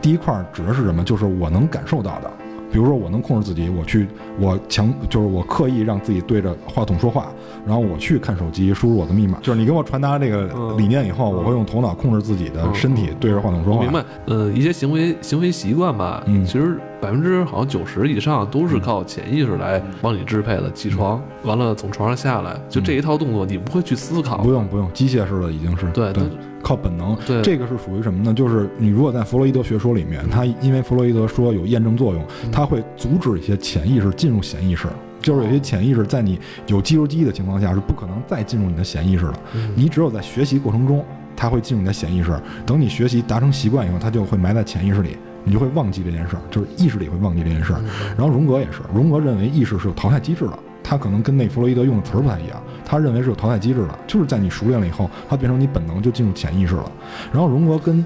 [0.00, 1.02] 第一块指的是什么？
[1.02, 2.30] 就是我能感受到的，
[2.74, 4.08] 比如说我能控制自己，我去，
[4.40, 7.28] 我强，就是我刻意让自己对着话筒说话，
[7.64, 9.38] 然后我去看手机，输入我的密码。
[9.40, 13.78] 就是你给我传达这个嗯理念以后，我会用头脑控制自己的身体，对着话筒说话。
[13.78, 14.04] 我明白。
[14.26, 20.68] 呃，一些行为行为习惯吧，嗯其实百分之好像九十以上都是靠潜意识来帮你支配的。
[20.72, 24.38] 起床完了从床上下来，就这一套动作，你不会去思考。
[24.38, 26.30] 不用不用，机械式的已经是对对它，
[26.64, 27.16] 靠本能。
[27.26, 28.34] 对这个是属于什么呢？
[28.34, 34.88] 就是你如果在弗洛伊德学说里面，他因为弗洛伊德说有验证作用，嗯他会阻止一些潜意识进入显意识。
[35.20, 41.04] 就是有些潜意识在你有肌肉记忆的情况下是不可能再进入你的潜意识的，嗯你只有在学习过程中，
[41.34, 42.38] 它会进入你的潜意识。
[42.66, 47.80] 等你学习达成习惯以后，它就会埋在潜意识里，你就会忘记这件事儿，就是意识里会忘记这件事儿。
[48.18, 56.90] 然后荣格也是，荣格认为意识是有淘汰机制的，他可能跟那弗洛伊德用的词儿不太一样，他认为是有淘汰机制的，就是在你熟练了以后，它变成你本能就进入潜意识了。
[57.32, 58.04] 然后荣格跟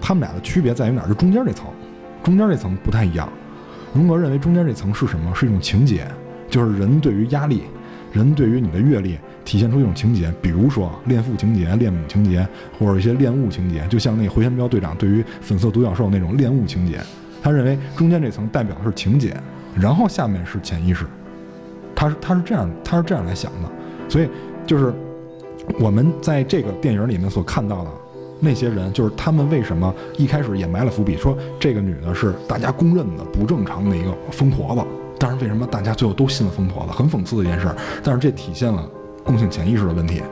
[0.00, 1.08] 他们俩的区别在于哪儿？
[1.08, 1.66] 就中间这层，
[2.22, 3.28] 中间这层不太一样。
[3.92, 5.34] 荣格认为中间这层是什么？
[5.34, 6.06] 是一种情节，
[6.48, 7.64] 就是人对于压力，
[8.12, 12.46] 人对于你的阅历体现出一种情节，比如说恋父情节、恋母情节，
[12.78, 17.00] 或者一些恋物情节，就像那个回旋镖队长对于粉色独角兽那种恋物情节。
[17.42, 19.36] 他认为中间这层代表的是情节，
[19.74, 21.04] 然后下面是潜意识。
[21.96, 23.68] 他是他是这样他是这样来想的，
[24.10, 24.28] 所以
[24.66, 24.92] 就是
[25.78, 27.90] 我们在这个电影里面所看到的
[28.40, 34.82] 那些人，就是他们为什么一开始也埋了伏笔，说这个女的是大家公认的不正常的一个疯婆子。
[35.18, 36.92] 但是为什么大家最后都信了疯婆子？
[36.92, 37.68] 很讽刺的一件事。
[38.02, 38.88] 但是这体现了
[39.22, 40.22] 共性潜意识的问题，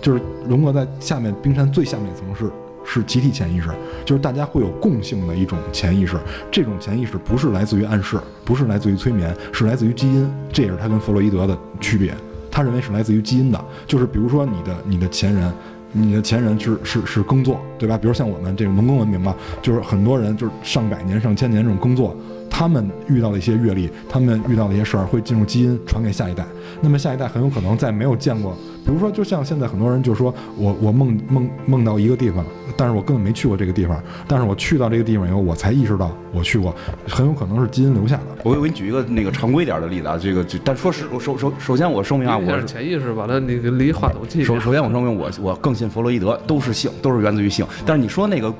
[0.00, 2.50] 就是荣格在下面冰山最下面一层是
[2.84, 3.68] 是集体潜意识，
[4.04, 6.16] 就是大家会有共性的一种潜意识。
[6.50, 10.28] 这种潜意识不是来自于暗示，不是来自于催眠，是来自于基因。
[10.50, 12.14] 这也是他跟弗洛伊德的区别。
[12.54, 15.52] 他认为是来自于基因的，就是比如说你的你的前人。
[15.96, 17.96] 你的前人是是是耕作，对吧？
[17.96, 19.32] 比如像我们这种农耕文明嘛，
[19.62, 22.16] 就是很多人就是上百年、上千年这种耕作，
[22.56, 26.46] 他们遇到的一些阅历，他们遇到的一些事儿，会进入基因传给下一代。
[26.80, 32.44] 那么下一代很有可能在没有见过，比如说，就像现在很多人就说我我梦梦梦到一个地方，
[32.76, 36.72] 但是我根本没去过这个地方，但是我去到这个地方以后，我才意识到我去过，
[37.08, 38.22] 很有可能是基因留下的。
[38.44, 44.44] 我我给你举一个那个常规点的例子啊，这个这但说实首首首先我声明啊，我是潜意识把它那个离话筒近。
[44.44, 47.66] 首首先我声明我我更信弗洛伊德，都是性，都是源自于性。
[47.84, 48.54] 但是你说那个。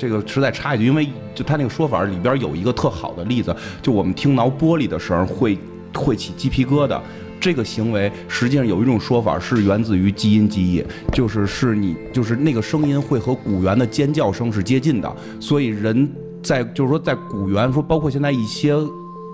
[0.00, 5.58] 这个实在插一句，因为就他那个说法里边有一个特好的例子，就我们听挠玻璃的声会
[5.94, 6.98] 会起鸡皮疙瘩，
[7.38, 10.82] 这个行为实际上有一种说法是源自于基因记忆，
[11.12, 16.10] 就是是你就是那个声音会和古猿的尖叫声是接近的，所以人
[16.42, 18.74] 在就是说在古猿说包括现在一些。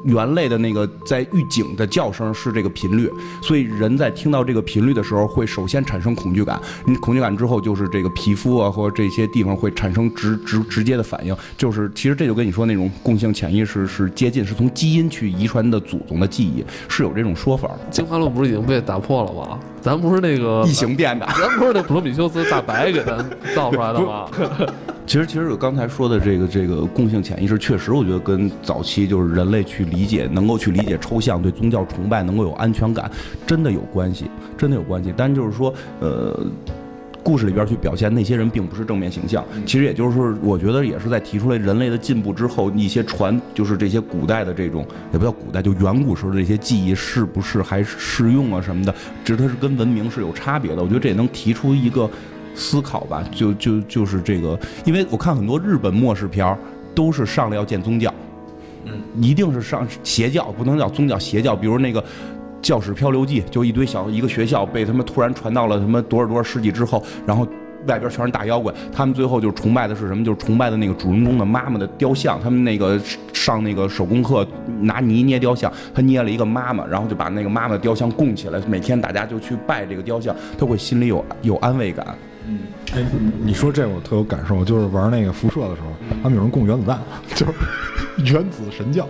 [0.05, 3.11] 猿类的那个在预警的叫声是这个频率，
[3.43, 6.61] 所以人在听到这个频率的时候，会首先产生恐惧感。
[6.87, 11.37] 你恐惧感之后，就是这个皮肤啊或者这些地方会产生直直直接的反应。
[11.57, 17.71] 就是其实这就跟你说那种共性潜意识是接近，是从基因去遗传的祖宗的记忆，是有这种说法。
[17.91, 19.59] 进化论不是已经被打破了吗？
[19.87, 23.25] 咱不是那个异形变的，咱不是那普罗米修斯大白给咱
[23.55, 24.29] 造出来的吗？
[25.07, 33.09] 其实，其实我刚才说的这个这个共性潜意识，确实我觉得跟早期就是人类去理解，能够去理解抽象，对宗教崇拜能够有安全感，
[33.47, 34.29] 真的有关系，
[34.59, 35.15] 真的有关系。
[35.17, 36.37] 但就是说，呃，
[37.27, 39.45] 故事里边去表现那些人并不是正面形象。
[39.67, 50.83] 其实也就是说，我觉得也是在提出来人类的进步之后，一些传就是这些古代的这种也不叫古代，就远古时候的这些记忆是不是还适用啊什么的，其实它是跟文明是有差别的。
[50.83, 52.09] 我觉得这也能提出一个。
[52.59, 56.57] 思考吧，就就就是这个，因为我看很多日本末世片儿，
[56.95, 58.11] 都是上来要建宗教，
[58.87, 61.55] 嗯，一定是上邪教，不能叫宗教邪教。
[61.55, 62.01] 比如那个
[62.67, 67.47] 《教室漂流记》，就一堆小一个学校被他们突然传到了什么多少多少世纪之后，然后
[67.87, 70.25] 外边全是大妖怪，他们最后就崇拜的是什么？
[70.25, 72.41] 就是崇拜的那个主人公的妈妈的雕像。
[72.43, 73.01] 他们那个
[73.33, 74.45] 上那个手工课
[74.81, 82.05] 拿泥捏雕像，他捏了一个妈妈，然后就把那个妈妈的雕像供起来，每天大家就去拜这个雕像，他会心里有有安慰感。
[82.49, 82.59] 嗯，
[82.95, 83.05] 哎，
[83.45, 85.89] 你说这我特有感受，就是玩那个辐射的时候，
[86.21, 86.99] 他们有人供原子弹，
[87.37, 87.53] 就是
[88.33, 89.07] 原子神教，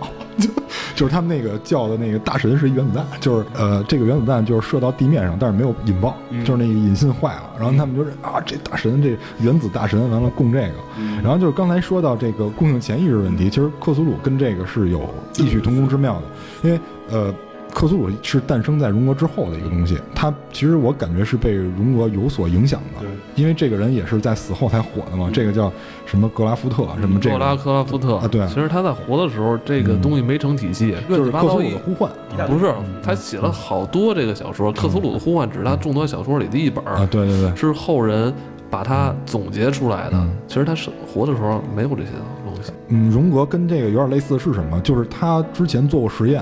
[0.97, 10.73] 就是他们那个叫的那个大神是一原子弹，就是呃，这个原子弹就是射到地面上，但是没有引爆，就是那个引信坏了，然后他们就是啊，这大神这原子大神完了供这个，
[11.21, 16.23] 然后就是刚才说到这个共性潜意识问题，其实克苏鲁跟这个是有异曲同工之妙的，
[16.63, 16.79] 因为
[17.11, 17.31] 呃。
[17.77, 23.05] 克苏鲁是诞生在荣格之后的一个东西，他其实我感觉是被荣格有所影响的，
[23.35, 25.29] 因为这个人也是在死后才火的嘛。
[25.31, 25.71] 这个叫
[26.03, 32.09] 什么格拉夫特什么这个格拉克拉夫特啊，对，其实他在活的时候，这个东西没成体系，就是克苏鲁的呼唤，
[32.47, 32.73] 不是
[33.03, 38.33] 他写了好多这个小说，克苏鲁的呼唤只是他众多小说里的一本啊，对对对，是后人
[38.71, 40.27] 把它总结出来的。
[40.47, 42.09] 其实他是活的时候没有这些
[42.43, 42.71] 东西。
[42.87, 44.81] 嗯，荣格跟这个有点类似的是什么？
[44.81, 46.41] 就是他之前做过实验。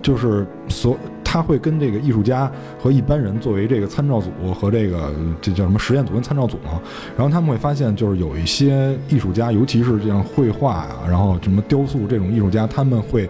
[0.00, 6.80] 就是所他会跟这个艺术家和一般人作为这个参照组和这个这叫什么实验组跟参照组嘛，
[7.16, 13.28] 然后他们会发现，就是有一些艺术家，尤其是这样绘画啊，然后什么雕塑这种艺术家，他们会，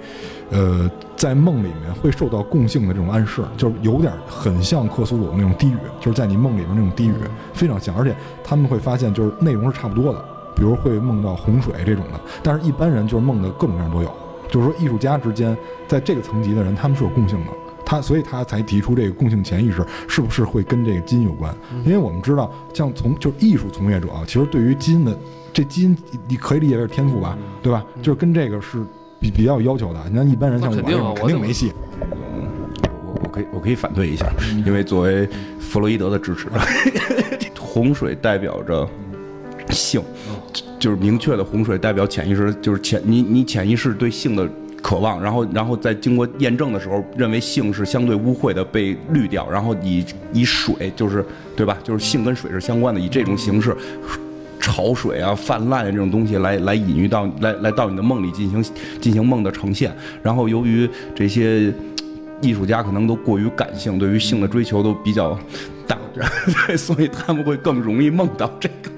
[0.50, 7.14] 呃，在梦里面会受到共性的这种暗示，就是有点很像克苏鲁那种低语，就是在你梦里面那种低语
[7.52, 8.14] 非常像，而且
[8.44, 14.12] 他们会发现就是内容是差不多的，比如会梦到洪水这种的，但是一般人就是梦的各种各样都有。
[14.50, 17.52] 就是说，艺术家之间，在这个层级的人，他们是有共性的。
[17.84, 21.54] 他，所以他才提出这个共性潜意识，是不是会跟这个基因有关？
[21.84, 25.18] 因为我们知道，像从就是艺术从业者啊，其实对于基因的
[25.54, 25.96] 这基因，
[26.28, 27.82] 你可以理解为是天赋吧，对吧？
[28.02, 28.84] 就是跟这个是
[29.18, 30.00] 比比较有要求的。
[30.10, 31.72] 你像一般人像我，肯定没戏。
[33.06, 34.26] 我我可以我可以反对一下，
[34.66, 35.26] 因为作为
[35.58, 36.52] 弗洛伊德的支持者，
[37.58, 38.86] 洪水代表着
[39.70, 40.02] 性，
[40.78, 44.48] 就是明确的洪水代表潜意识，就是潜你你潜意识对性的
[44.82, 51.24] 渴望，然后然后在经过验证的时候，认为性是相对污秽的被滤掉，然后以以水就是
[51.56, 51.76] 对吧？
[51.82, 53.76] 就是性跟水是相关的，以这种形式。
[54.60, 58.62] 潮水啊、泛滥啊这种东西来来隐喻到来来到你的梦里进行
[59.00, 59.90] 进行梦的呈现，
[60.22, 61.72] 然后由于这些
[62.42, 65.38] 艺术家可能都过于感性，对于性的追求都比较
[65.86, 68.90] 大， 对，所以他们会更容易梦到这个。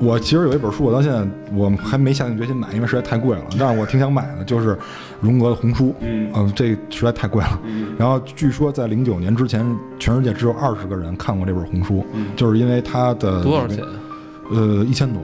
[0.00, 1.24] 我其实有一本书，我到现在
[1.54, 3.44] 我还没下定决心买，因为实在太贵了。
[3.58, 4.76] 但是我挺想买的，就是
[5.20, 5.86] 荣格的《红书》。
[6.00, 7.58] 嗯，这实在太贵了。
[7.96, 9.64] 然后据说在零九年之前，
[9.98, 11.98] 全世界只有二十个人看过这本《红书》，
[12.36, 13.84] 就是因为它的多少钱？
[14.50, 15.22] 呃，一千多，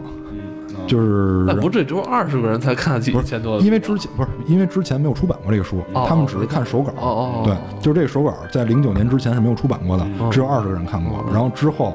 [0.86, 6.90] 就是那不这只有二十个人才看得起一千多的书啊，因为之前不是因为之前没有出版过这个书，哦他们只是看手稿。
[6.92, 11.22] 哦哦哦对，就是这个手稿在零九年之前是没有出版过的，嗯只有二十个人看过。
[11.30, 11.94] 然后之后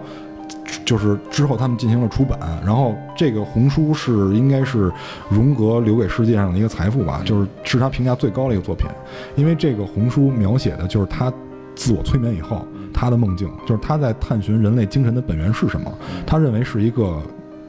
[0.86, 4.92] 就是之后他们进行了出版，然后这个红书是应该是
[5.30, 8.88] 荣格留给世界上的一个财富吧，就是是他评价最高的一个作品，
[9.36, 11.32] 因为这个红书描写的就是他
[11.76, 15.92] 自我催眠以后他的梦境，就是他在探寻人类精神的本源是什么，
[16.26, 17.22] 他认为是一个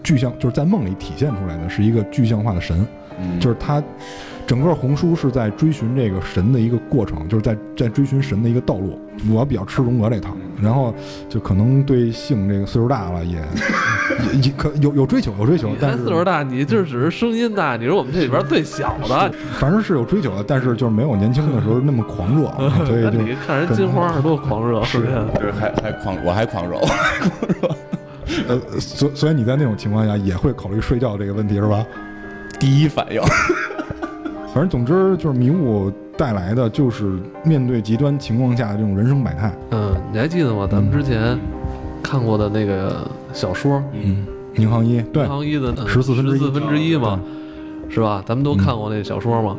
[0.02, 2.86] 具象，就是在梦里体现出来的是一个具象化的神，
[3.40, 3.82] 就是他
[4.46, 8.98] 整个红书是在追寻这个神的一个过程，就是在在追寻神的一个道路。
[9.28, 10.94] 我比较吃荣格这套，然后
[11.28, 13.36] 就可能对性这个岁数大了也
[14.34, 19.32] 也也可有有追求，有追求，但是岁数大，你这只是声音大，你是我们这里边最小的。
[19.58, 22.46] 反正是有追求的，但是就是没有年轻的时候那么狂热，
[22.86, 25.12] 所以就你看人金花是多狂热，是不是？
[25.38, 26.78] 对，还还狂，我还狂热。
[28.48, 31.84] 呃，所所以你在那种情况下也会考虑睡觉这个问题是吧？
[32.58, 33.20] 第一反应，
[34.52, 39.54] 反正总之就是迷雾带来的就是面对极端情况下的这种人生百态。
[39.70, 40.66] 嗯，你还记得吗？
[40.70, 41.38] 咱们之前
[42.02, 47.20] 看过的那个小说嗯，宁杭一对《行一的十四分之四分之一嘛，
[47.88, 48.22] 是吧？
[48.26, 49.56] 咱们都看过那小说嘛。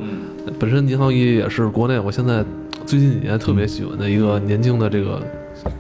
[0.58, 2.44] 本身宁杭一也是国内我现在
[2.86, 5.22] 最近几年特别喜欢的一个年轻的这个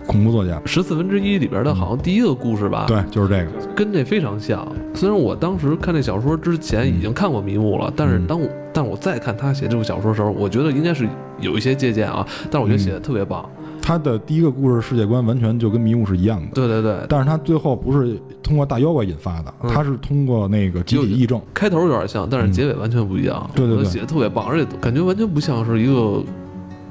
[0.05, 3.51] 恐怖作家，十四分之一里边的，好像第一个故事吧，对，就是这个。
[3.75, 4.67] 跟这非常像。
[4.93, 11.07] 虽然我当时看这小说之前已经看过《迷雾》了，但是当我但我再看他写这部小说的时候，我觉得应该是
[11.39, 13.47] 有一些借鉴啊，但是我觉得写的特别棒。
[13.81, 21.41] 他的第一个故事世界观完全就跟迷雾是一样的，对对对，但是他最后不是通过大妖怪引发的，嗯他是通过那个集体议政。
[21.53, 23.49] 开头有点像，但是结尾完全不一样。
[23.53, 26.21] 嗯对对对写的特别棒，而且感觉完全不像是一个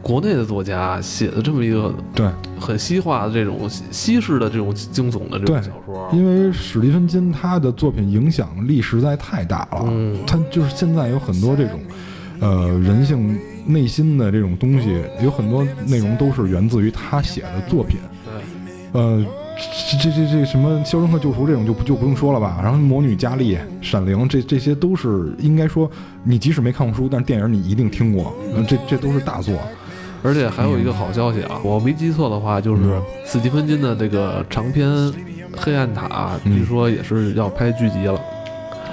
[0.07, 2.31] 国内的作家写的这么一个对，
[2.61, 6.09] 很西化的这种西西式的这种惊悚的这种小说。
[6.13, 11.81] 因为史蒂芬金他的作品影响力实在太大了，嗯他就是现在有很多这种，
[12.39, 13.37] 呃，人性
[13.67, 17.99] 内心的这种东西，有很多内容都是源自于他写的作品。
[18.93, 19.27] 对，呃，
[19.91, 25.91] 这这这这什么《肖申克救赎》这种就不就不用说了吧，然后《魔女佳丽》《闪灵》这这些都是应该说，
[26.23, 29.53] 你即使没看过书，但是电影你一定听过，呃这这都是大作。
[30.23, 34.89] 而且还有一个好消息啊，我没记错的话，就是嗯斯蒂芬金的这个长篇
[35.57, 36.07] 《黑暗塔》，
[36.45, 38.21] 嗯据说也是要拍剧集了。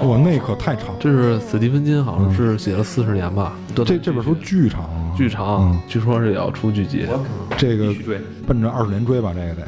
[0.00, 3.52] 哦，那可太长，这是斯蒂芬金好像是写了四十年吧？
[3.74, 7.06] 这这本书巨长啊，剧长嗯，据说是也要出剧集。
[7.56, 9.62] 这个对，奔着二十年追吧，这个得。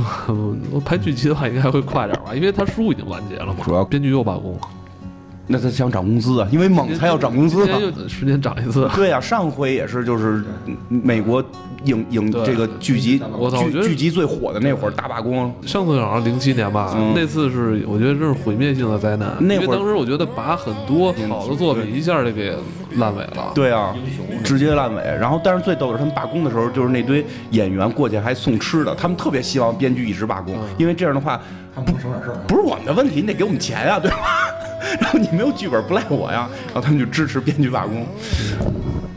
[0.70, 3.56] 我拍剧集的话，应该会快点吧，因为他书已经完结了嘛。
[3.64, 4.56] 主要编剧又罢工，
[5.52, 7.92] 那他想涨工资啊，因为猛才要涨工资啊今年。
[7.98, 8.88] 又十年涨一次。
[8.94, 11.44] 对呀、上回也是，就是嗯美国
[11.84, 19.36] 影影这个剧集我操剧剧集最火的那会儿大罢工，上次好像零七年吧，嗯那次是我觉得这是毁灭性的灾难。
[19.40, 22.54] 那会儿因为当时我觉得把很多好的作品一下就给
[22.96, 23.50] 烂尾了。
[23.52, 23.92] 对啊，
[24.44, 25.02] 直接烂尾。
[25.02, 31.40] 然后，但是最逗的是，他们罢工的时候，就是那堆演员过去还送吃的，他们特别希望编剧一直罢工，因为这样的话，
[31.84, 32.36] 他们能省点事儿。
[32.46, 34.16] 不是我们的问题，你得给我们钱呀，对吧？
[35.00, 38.06] 然后你没有剧本不赖我呀，然后他们就支持编剧罢工。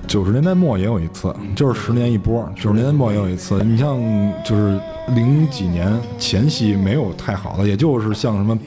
[0.07, 2.47] 九十年代末也有一次，就是十年一波。
[2.55, 3.97] 九十年代末也有一次，你像
[4.43, 4.79] 就是
[5.15, 8.55] 零几年前夕没有太好的，也就是像什么《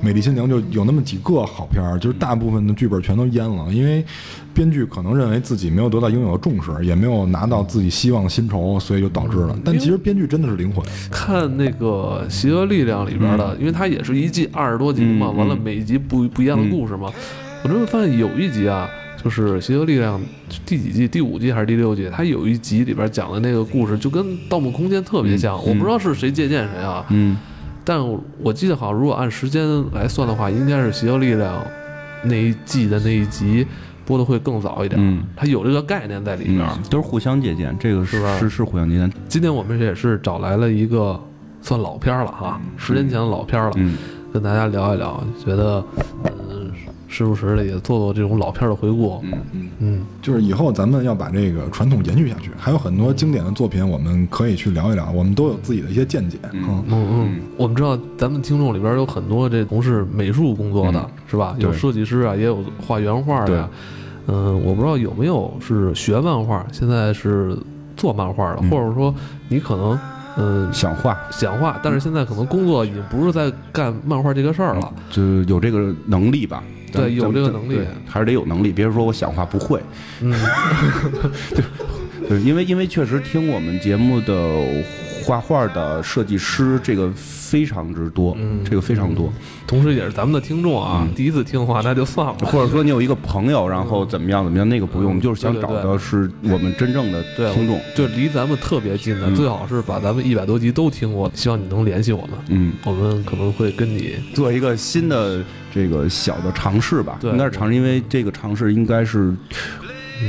[0.00, 4.04] 美丽新娘》就有那么几个好片儿，就是大部分的剧本全都淹了，因为
[4.52, 9.56] 编剧可能认为自己没有得到应有的重视，也没有拿到自己希望的薪酬，所以就导致了。
[9.64, 17.10] 但其实编剧真的是灵魂，看那个《邪恶力量》里边的，因为它也是一季二十多集嘛，嗯完了每一集不不一样的故事嘛。
[17.62, 18.86] 我就会发现有一集啊，
[19.24, 20.20] 就是《邪恶力量》
[20.66, 21.08] 第几季？
[21.08, 22.10] 第五季还是第六季？
[22.12, 25.56] 它有一集里边讲的那个故事，就跟《盗墓空间》特别像。
[25.56, 27.34] 嗯我不知道是谁借鉴谁啊，嗯，
[27.84, 31.54] 但我我记得好像如果按时间来算的话，应该是《邪恶力量》
[32.24, 33.66] 那一季的那一集
[34.04, 36.60] 播的会更早一点，嗯它有这个概念在里边。
[36.60, 39.10] 嗯，都是互相借鉴，这个是吧是是互相借鉴。
[39.26, 41.18] 今天我们也是找来了一个
[41.62, 43.96] 算老片儿了哈，十年前的老片儿了，嗯
[44.34, 45.82] 跟大家聊一聊，觉得
[46.24, 46.32] 嗯，
[47.14, 49.20] 时不时的也做做这种老片儿的回顾。
[49.22, 56.36] 嗯嗯，嗯就是以后咱们要把这个传统延续下去，还有很多经典的作品，我们可以去聊一聊，我们都有自己的一些见解。
[56.52, 61.54] 嗯嗯嗯嗯，我们知道咱们听众里边有很多这从事美术工作的，嗯是吧？
[61.60, 63.70] 有设计师啊，也有画原画的呀。
[64.26, 67.56] 嗯，我不知道有没有是学漫画，现在是
[67.96, 69.14] 做漫画的，嗯或者说
[69.48, 69.96] 你可能
[70.36, 74.92] 嗯想画想画，但是现在可能工作已经不是在干漫画这个事儿了。
[75.10, 76.62] 就有这个能力吧。
[76.92, 78.70] 对有这个能力对还是得有能力。
[78.70, 79.82] 别说我想画不会，
[80.22, 80.32] 嗯，
[82.28, 84.32] 对，因为因为确实听我们节目的
[85.24, 88.62] 画画的设计师这个非常之多，嗯。
[88.62, 89.32] 这个非常多。
[89.66, 91.14] 同时也是咱们的听众啊，嗯。
[91.14, 92.34] 第一次听的话那就算了。
[92.44, 95.20] 或者说你有一个朋友，然后怎么样怎么样，那个不用，嗯。
[95.20, 97.80] 就是想找的是我们真正的对听众。
[97.94, 99.34] 就离咱们特别近的，嗯。
[99.34, 101.30] 最好是把咱们一百多集都听过。
[101.34, 107.30] 希望你能联系我们，嗯，我们可能会跟你做一个新的这个小的尝试吧，对。
[107.30, 109.34] 应该是尝试，因为这个尝试应该是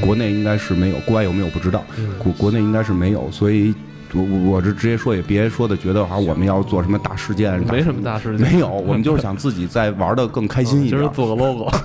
[0.01, 2.09] 国内应该是没有，国外有没有不知道，嗯。
[2.17, 3.73] 国国内应该是没有，所以
[4.15, 8.51] 我我我这直接说，也别说的觉得好像我们要做什么大事件，没什么大事件。
[8.51, 10.99] 没有，我们就是想自己再玩的更开心一点。
[10.99, 11.69] 今儿做个 logo，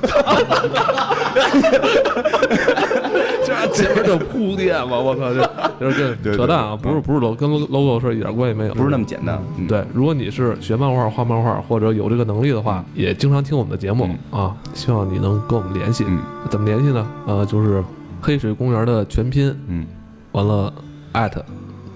[3.45, 6.77] 这前面就铺垫嘛，我操，这这是对跟扯淡啊！
[6.77, 16.05] 不是不是 logo，跟 logo 是一点关系没有，不是那么简单，嗯，对，如果你是学漫画、画漫画，或者有这个能力的话，也经常听我们的节目、啊，希望你能跟我们联系。
[16.07, 17.07] 嗯怎么联系呢？
[17.27, 17.83] 呃，就是
[18.21, 19.87] 黑水公园的全拼，嗯
[20.33, 20.73] 完了
[21.13, 21.33] at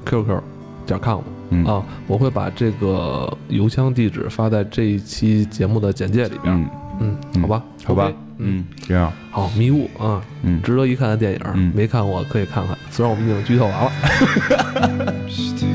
[0.05, 0.40] qq
[0.86, 6.70] 点 com 嗯啊，我会把这个邮箱地址发在这一期节目的简介里边。
[7.00, 13.92] 嗯，好吧，好吧嗯，这样，好，迷雾啊，嗯值得一看的电影，嗯没看过可以看看，虽然我们已经剧透完了。